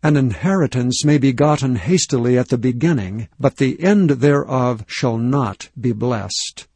An 0.00 0.16
inheritance 0.16 1.04
may 1.04 1.18
be 1.18 1.32
gotten 1.32 1.74
hastily 1.74 2.38
at 2.38 2.50
the 2.50 2.56
beginning, 2.56 3.26
but 3.40 3.56
the 3.56 3.82
end 3.82 4.10
thereof 4.10 4.84
shall 4.86 5.18
not 5.18 5.70
be 5.80 5.90
blessed. 5.90 6.68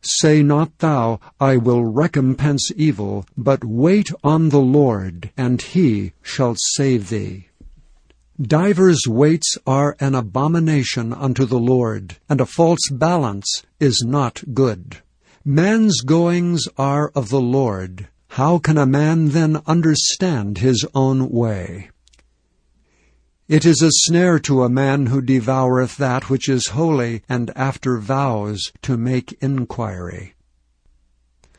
Say 0.00 0.42
not 0.42 0.76
thou, 0.78 1.20
I 1.38 1.58
will 1.58 1.84
recompense 1.84 2.72
evil, 2.74 3.24
but 3.36 3.64
wait 3.64 4.10
on 4.24 4.48
the 4.48 4.58
Lord, 4.58 5.30
and 5.36 5.62
he 5.62 6.10
shall 6.22 6.56
save 6.74 7.08
thee. 7.08 7.50
Divers 8.42 9.02
weights 9.06 9.56
are 9.64 9.96
an 10.00 10.16
abomination 10.16 11.12
unto 11.12 11.44
the 11.44 11.60
Lord, 11.60 12.16
and 12.28 12.40
a 12.40 12.46
false 12.46 12.88
balance 12.90 13.62
is 13.78 14.02
not 14.04 14.42
good. 14.52 15.02
Man's 15.48 16.00
goings 16.00 16.66
are 16.76 17.12
of 17.14 17.28
the 17.28 17.40
Lord. 17.40 18.08
How 18.30 18.58
can 18.58 18.76
a 18.76 18.84
man 18.84 19.28
then 19.28 19.62
understand 19.64 20.58
his 20.58 20.84
own 20.92 21.30
way? 21.30 21.90
It 23.46 23.64
is 23.64 23.80
a 23.80 23.92
snare 23.92 24.40
to 24.40 24.64
a 24.64 24.68
man 24.68 25.06
who 25.06 25.22
devoureth 25.22 25.98
that 25.98 26.28
which 26.28 26.48
is 26.48 26.70
holy, 26.70 27.22
and 27.28 27.52
after 27.54 27.96
vows 27.98 28.72
to 28.82 28.96
make 28.96 29.38
inquiry. 29.40 30.34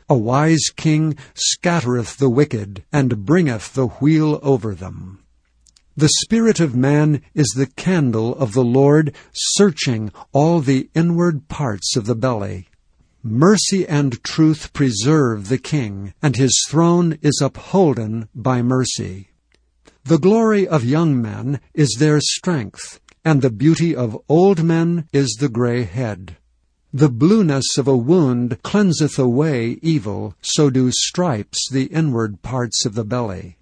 A 0.06 0.18
wise 0.18 0.66
king 0.76 1.16
scattereth 1.32 2.18
the 2.18 2.28
wicked, 2.28 2.84
and 2.92 3.24
bringeth 3.24 3.72
the 3.72 3.86
wheel 3.86 4.38
over 4.42 4.74
them. 4.74 5.24
The 5.96 6.10
spirit 6.20 6.60
of 6.60 6.76
man 6.76 7.22
is 7.32 7.54
the 7.56 7.68
candle 7.68 8.34
of 8.34 8.52
the 8.52 8.64
Lord, 8.64 9.14
searching 9.32 10.12
all 10.32 10.60
the 10.60 10.90
inward 10.94 11.48
parts 11.48 11.96
of 11.96 12.04
the 12.04 12.14
belly. 12.14 12.67
Mercy 13.22 13.86
and 13.86 14.22
truth 14.22 14.72
preserve 14.72 15.48
the 15.48 15.58
king, 15.58 16.14
and 16.22 16.36
his 16.36 16.64
throne 16.68 17.18
is 17.20 17.40
upholden 17.42 18.28
by 18.32 18.62
mercy. 18.62 19.30
The 20.04 20.18
glory 20.18 20.68
of 20.68 20.84
young 20.84 21.20
men 21.20 21.60
is 21.74 21.96
their 21.98 22.20
strength, 22.20 23.00
and 23.24 23.42
the 23.42 23.50
beauty 23.50 23.94
of 23.94 24.16
old 24.28 24.62
men 24.62 25.08
is 25.12 25.36
the 25.40 25.48
grey 25.48 25.82
head. 25.82 26.36
The 26.92 27.08
blueness 27.08 27.76
of 27.76 27.88
a 27.88 27.96
wound 27.96 28.62
cleanseth 28.62 29.18
away 29.18 29.78
evil, 29.82 30.34
so 30.40 30.70
do 30.70 30.90
stripes 30.92 31.68
the 31.70 31.86
inward 31.86 32.40
parts 32.42 32.86
of 32.86 32.94
the 32.94 33.04
belly. 33.04 33.58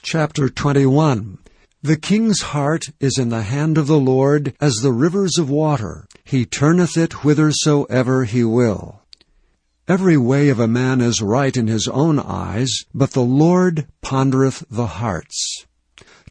Chapter 0.00 0.48
21 0.48 1.38
the 1.82 1.96
king's 1.96 2.42
heart 2.42 2.90
is 3.00 3.16
in 3.16 3.30
the 3.30 3.40
hand 3.40 3.78
of 3.78 3.86
the 3.86 3.98
Lord 3.98 4.54
as 4.60 4.74
the 4.74 4.92
rivers 4.92 5.38
of 5.38 5.48
water. 5.48 6.06
He 6.24 6.44
turneth 6.44 6.98
it 6.98 7.14
whithersoever 7.14 8.24
he 8.24 8.44
will. 8.44 9.00
Every 9.88 10.18
way 10.18 10.50
of 10.50 10.60
a 10.60 10.68
man 10.68 11.00
is 11.00 11.22
right 11.22 11.56
in 11.56 11.68
his 11.68 11.88
own 11.88 12.18
eyes, 12.18 12.70
but 12.94 13.12
the 13.12 13.22
Lord 13.22 13.86
pondereth 14.02 14.62
the 14.70 14.86
hearts. 14.86 15.64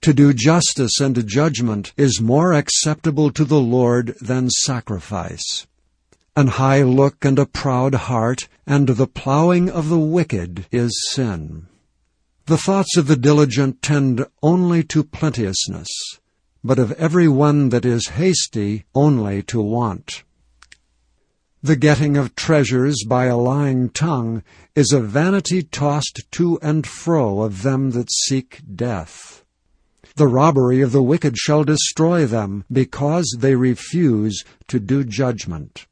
To 0.02 0.14
do 0.14 0.34
justice 0.34 1.00
and 1.02 1.28
judgment 1.28 1.94
is 1.98 2.22
more 2.22 2.54
acceptable 2.54 3.32
to 3.32 3.44
the 3.44 3.60
Lord 3.60 4.16
than 4.22 4.52
sacrifice. 4.52 5.66
An 6.36 6.46
high 6.46 6.84
look 6.84 7.26
and 7.26 7.40
a 7.40 7.48
proud 7.48 7.96
heart, 7.96 8.48
and 8.68 8.88
the 8.88 9.08
plowing 9.08 9.68
of 9.68 9.90
the 9.90 9.98
wicked 9.98 10.68
is 10.72 10.92
sin. 11.10 11.66
The 12.50 12.58
thoughts 12.58 12.98
of 12.98 13.06
the 13.06 13.16
diligent 13.16 13.84
tend 13.84 14.26
only 14.42 14.84
to 14.86 15.04
plenteousness, 15.04 15.88
but 16.64 16.80
of 16.80 16.92
every 16.94 17.28
one 17.28 17.70
that 17.70 17.86
is 17.86 18.08
hasty 18.08 18.86
only 18.96 19.44
to 19.44 19.62
want. 19.62 20.24
The 21.62 21.76
getting 21.76 22.18
of 22.18 22.34
treasures 22.34 23.06
by 23.08 23.26
a 23.26 23.38
lying 23.38 23.92
tongue 23.92 24.42
is 24.74 24.92
a 24.92 25.00
vanity 25.00 25.62
tossed 25.62 26.24
to 26.32 26.58
and 26.64 26.88
fro 26.88 27.42
of 27.42 27.62
them 27.62 27.92
that 27.92 28.12
seek 28.12 28.64
death. 28.76 29.46
The 30.16 30.28
robbery 30.28 30.82
of 30.82 30.92
the 30.92 31.04
wicked 31.04 31.38
shall 31.38 31.64
destroy 31.64 32.26
them, 32.26 32.66
because 32.72 33.38
they 33.38 33.54
refuse 33.54 34.44
to 34.70 34.80
do 34.80 35.04
judgment. 35.04 35.86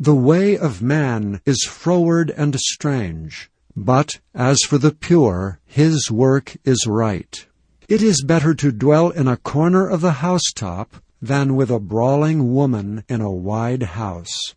The 0.00 0.14
way 0.14 0.56
of 0.56 0.80
man 0.80 1.42
is 1.44 1.64
froward 1.64 2.30
and 2.30 2.58
strange, 2.58 3.50
but 3.76 4.18
as 4.34 4.62
for 4.62 4.78
the 4.78 4.90
pure, 4.90 5.60
his 5.66 6.10
work 6.10 6.56
is 6.64 6.86
right. 6.86 7.46
It 7.88 8.02
is 8.02 8.24
better 8.24 8.54
to 8.54 8.72
dwell 8.72 9.10
in 9.10 9.28
a 9.28 9.36
corner 9.36 9.86
of 9.86 10.00
the 10.00 10.12
housetop 10.12 10.96
than 11.20 11.54
with 11.54 11.70
a 11.70 11.78
brawling 11.78 12.54
woman 12.54 13.04
in 13.08 13.20
a 13.20 13.30
wide 13.30 13.82
house. 13.82 14.54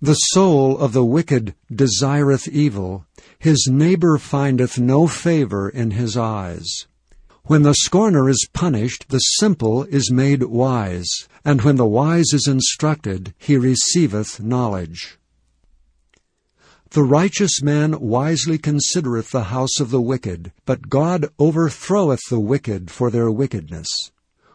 The 0.00 0.14
soul 0.14 0.78
of 0.78 0.92
the 0.92 1.04
wicked 1.04 1.54
desireth 1.74 2.46
evil, 2.46 3.04
his 3.38 3.68
neighbor 3.68 4.16
findeth 4.16 4.78
no 4.78 5.08
favor 5.08 5.68
in 5.68 5.90
his 5.90 6.16
eyes. 6.16 6.86
When 7.44 7.62
the 7.62 7.74
scorner 7.74 8.28
is 8.28 8.48
punished, 8.52 9.06
the 9.08 9.18
simple 9.18 9.82
is 9.84 10.12
made 10.12 10.44
wise, 10.44 11.10
and 11.44 11.62
when 11.62 11.76
the 11.76 11.86
wise 11.86 12.32
is 12.32 12.46
instructed, 12.46 13.34
he 13.38 13.56
receiveth 13.56 14.40
knowledge. 14.40 15.18
The 16.90 17.02
righteous 17.02 17.62
man 17.62 18.00
wisely 18.00 18.56
considereth 18.56 19.30
the 19.30 19.44
house 19.44 19.78
of 19.78 19.90
the 19.90 20.00
wicked, 20.00 20.52
but 20.64 20.88
God 20.88 21.28
overthroweth 21.38 22.20
the 22.30 22.40
wicked 22.40 22.90
for 22.90 23.10
their 23.10 23.30
wickedness. 23.30 23.88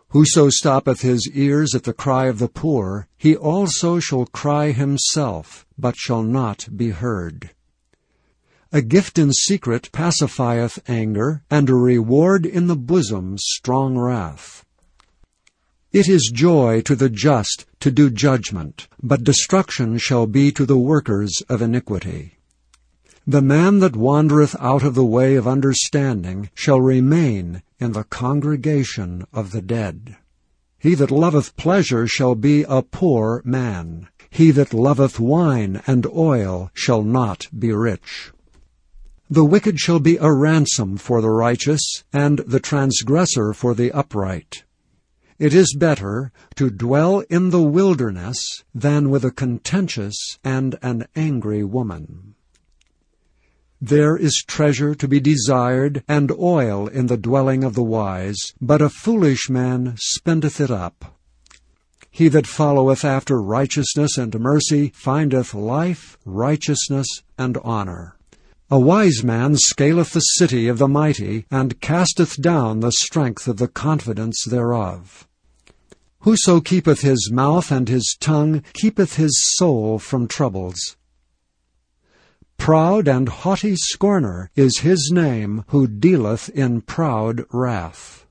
Whoso 0.09 0.49
stoppeth 0.49 1.01
his 1.01 1.29
ears 1.33 1.75
at 1.75 1.83
the 1.83 1.93
cry 1.93 2.25
of 2.25 2.39
the 2.39 2.47
poor, 2.47 3.07
he 3.17 3.35
also 3.35 3.99
shall 3.99 4.25
cry 4.25 4.71
himself, 4.71 5.65
but 5.77 5.95
shall 5.95 6.23
not 6.23 6.67
be 6.75 6.89
heard. 6.89 7.51
A 8.71 8.81
gift 8.81 9.19
in 9.19 9.31
secret 9.31 9.91
pacifieth 9.91 10.79
anger, 10.87 11.43
and 11.51 11.69
a 11.69 11.75
reward 11.75 12.47
in 12.47 12.65
the 12.65 12.75
bosom 12.75 13.37
strong 13.37 13.95
wrath. 13.95 14.65
It 15.93 16.09
is 16.09 16.31
joy 16.33 16.81
to 16.85 16.95
the 16.95 17.07
just 17.07 17.67
to 17.79 17.91
do 17.91 18.09
judgment, 18.09 18.87
but 19.03 19.23
destruction 19.23 19.99
shall 19.99 20.25
be 20.25 20.51
to 20.51 20.65
the 20.65 20.75
workers 20.75 21.43
of 21.47 21.61
iniquity. 21.61 22.39
The 23.27 23.43
man 23.43 23.77
that 23.77 23.95
wandereth 23.95 24.55
out 24.59 24.81
of 24.81 24.95
the 24.95 25.05
way 25.05 25.35
of 25.35 25.47
understanding 25.47 26.49
shall 26.55 26.81
remain 26.81 27.61
in 27.79 27.91
the 27.91 28.05
congregation 28.05 29.27
of 29.31 29.51
the 29.51 29.61
dead. 29.61 30.17
He 30.79 30.95
that 30.95 31.11
loveth 31.11 31.55
pleasure 31.57 32.07
shall 32.07 32.33
be 32.33 32.63
a 32.67 32.81
poor 32.81 33.43
man. 33.45 34.07
He 34.31 34.49
that 34.49 34.73
loveth 34.73 35.19
wine 35.19 35.83
and 35.85 36.07
oil 36.07 36.71
shall 36.73 37.03
not 37.03 37.47
be 37.57 37.71
rich. 37.71 38.31
The 39.29 39.45
wicked 39.45 39.79
shall 39.79 39.99
be 39.99 40.17
a 40.17 40.33
ransom 40.33 40.97
for 40.97 41.21
the 41.21 41.29
righteous, 41.29 42.03
and 42.11 42.39
the 42.39 42.59
transgressor 42.59 43.53
for 43.53 43.75
the 43.75 43.91
upright. 43.91 44.63
It 45.39 45.53
is 45.53 45.75
better 45.77 46.31
to 46.55 46.69
dwell 46.69 47.21
in 47.29 47.49
the 47.49 47.61
wilderness 47.61 48.63
than 48.73 49.09
with 49.09 49.25
a 49.25 49.31
contentious 49.31 50.15
and 50.43 50.77
an 50.81 51.07
angry 51.15 51.63
woman. 51.63 52.35
There 53.81 54.15
is 54.15 54.45
treasure 54.47 54.95
to 54.95 55.07
be 55.07 55.19
desired, 55.19 56.03
and 56.07 56.31
oil 56.31 56.87
in 56.87 57.07
the 57.07 57.17
dwelling 57.17 57.65
of 57.65 57.75
the 57.75 57.83
wise, 57.83 58.37
but 58.61 58.81
a 58.81 58.87
foolish 58.87 59.49
man 59.49 59.95
spendeth 59.97 60.61
it 60.61 60.71
up. 60.71 61.19
He 62.09 62.27
that 62.29 62.47
followeth 62.47 63.03
after 63.03 63.41
righteousness 63.41 64.17
and 64.17 64.39
mercy 64.39 64.93
findeth 64.95 65.53
life, 65.53 66.17
righteousness, 66.23 67.07
and 67.37 67.57
honor. 67.63 68.15
A 68.71 68.79
wise 68.79 69.23
man 69.23 69.55
scaleth 69.57 70.13
the 70.13 70.19
city 70.19 70.67
of 70.67 70.77
the 70.77 70.87
mighty, 70.87 71.45
and 71.51 71.79
casteth 71.81 72.41
down 72.41 72.79
the 72.79 72.91
strength 72.91 73.47
of 73.47 73.57
the 73.57 73.67
confidence 73.67 74.43
thereof. 74.45 75.27
Whoso 76.19 76.61
keepeth 76.61 77.01
his 77.01 77.29
mouth 77.31 77.69
and 77.71 77.89
his 77.89 78.15
tongue 78.19 78.63
keepeth 78.73 79.17
his 79.17 79.37
soul 79.57 79.99
from 79.99 80.27
troubles. 80.27 80.95
Proud 82.57 83.09
and 83.09 83.27
haughty 83.27 83.75
scorner 83.75 84.49
is 84.55 84.79
his 84.79 85.11
name 85.13 85.65
who 85.67 85.85
dealeth 85.85 86.47
in 86.49 86.79
proud 86.79 87.43
wrath. 87.51 88.25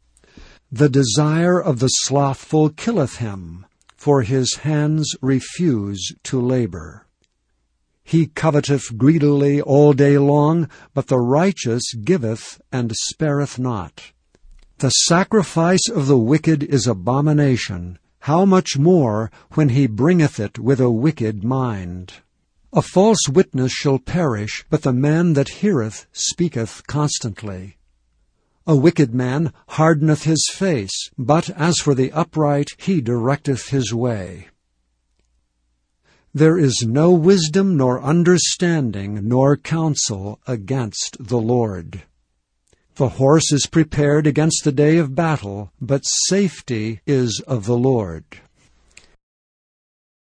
The 0.71 0.89
desire 0.89 1.61
of 1.61 1.81
the 1.81 1.89
slothful 1.89 2.71
killeth 2.71 3.17
him, 3.17 3.67
for 3.99 4.23
his 4.23 4.57
hands 4.57 5.15
refuse 5.21 6.15
to 6.25 6.41
labor. 6.41 7.07
He 8.13 8.27
coveteth 8.27 8.99
greedily 8.99 9.63
all 9.63 9.95
day 9.95 10.19
long, 10.19 10.69
but 10.93 11.07
the 11.07 11.19
righteous 11.19 11.95
giveth 11.95 12.61
and 12.71 12.93
spareth 12.95 13.59
not. 13.59 14.13
The 14.81 14.91
sacrifice 14.91 15.89
of 15.89 16.09
the 16.09 16.19
wicked 16.19 16.63
is 16.63 16.87
abomination, 16.87 17.99
how 18.19 18.45
much 18.45 18.77
more 18.77 19.31
when 19.53 19.71
he 19.71 19.87
bringeth 19.87 20.39
it 20.39 20.59
with 20.59 20.79
a 20.79 20.91
wicked 20.91 21.43
mind? 21.43 22.13
A 22.75 22.83
false 22.83 23.31
witness 23.31 23.73
shall 23.73 23.99
perish, 23.99 24.67
but 24.69 24.83
the 24.83 24.93
man 24.93 25.33
that 25.33 25.63
heareth 25.65 26.05
speaketh 26.13 26.87
constantly. 26.87 27.79
A 28.67 28.77
wicked 28.77 29.15
man 29.15 29.55
hardeneth 29.69 30.25
his 30.25 30.51
face, 30.53 31.09
but 31.17 31.49
as 31.57 31.79
for 31.79 31.95
the 31.95 32.13
upright, 32.13 32.69
he 32.77 33.01
directeth 33.01 33.71
his 33.71 33.95
way. 33.95 34.49
There 36.35 36.57
is 36.57 36.87
no 36.89 37.11
wisdom 37.13 37.77
nor 37.77 38.03
understanding 38.03 39.29
nor 39.29 39.55
counsel 39.59 40.41
against 40.47 41.19
the 41.21 41.39
Lord. 41.39 42.05
The 42.95 43.11
horse 43.11 43.53
is 43.53 43.67
prepared 43.67 44.27
against 44.27 44.65
the 44.65 44.73
day 44.73 44.97
of 44.97 45.15
battle, 45.15 45.73
but 45.79 46.07
safety 46.07 47.01
is 47.07 47.43
of 47.47 47.67
the 47.67 47.77
Lord. 47.77 48.25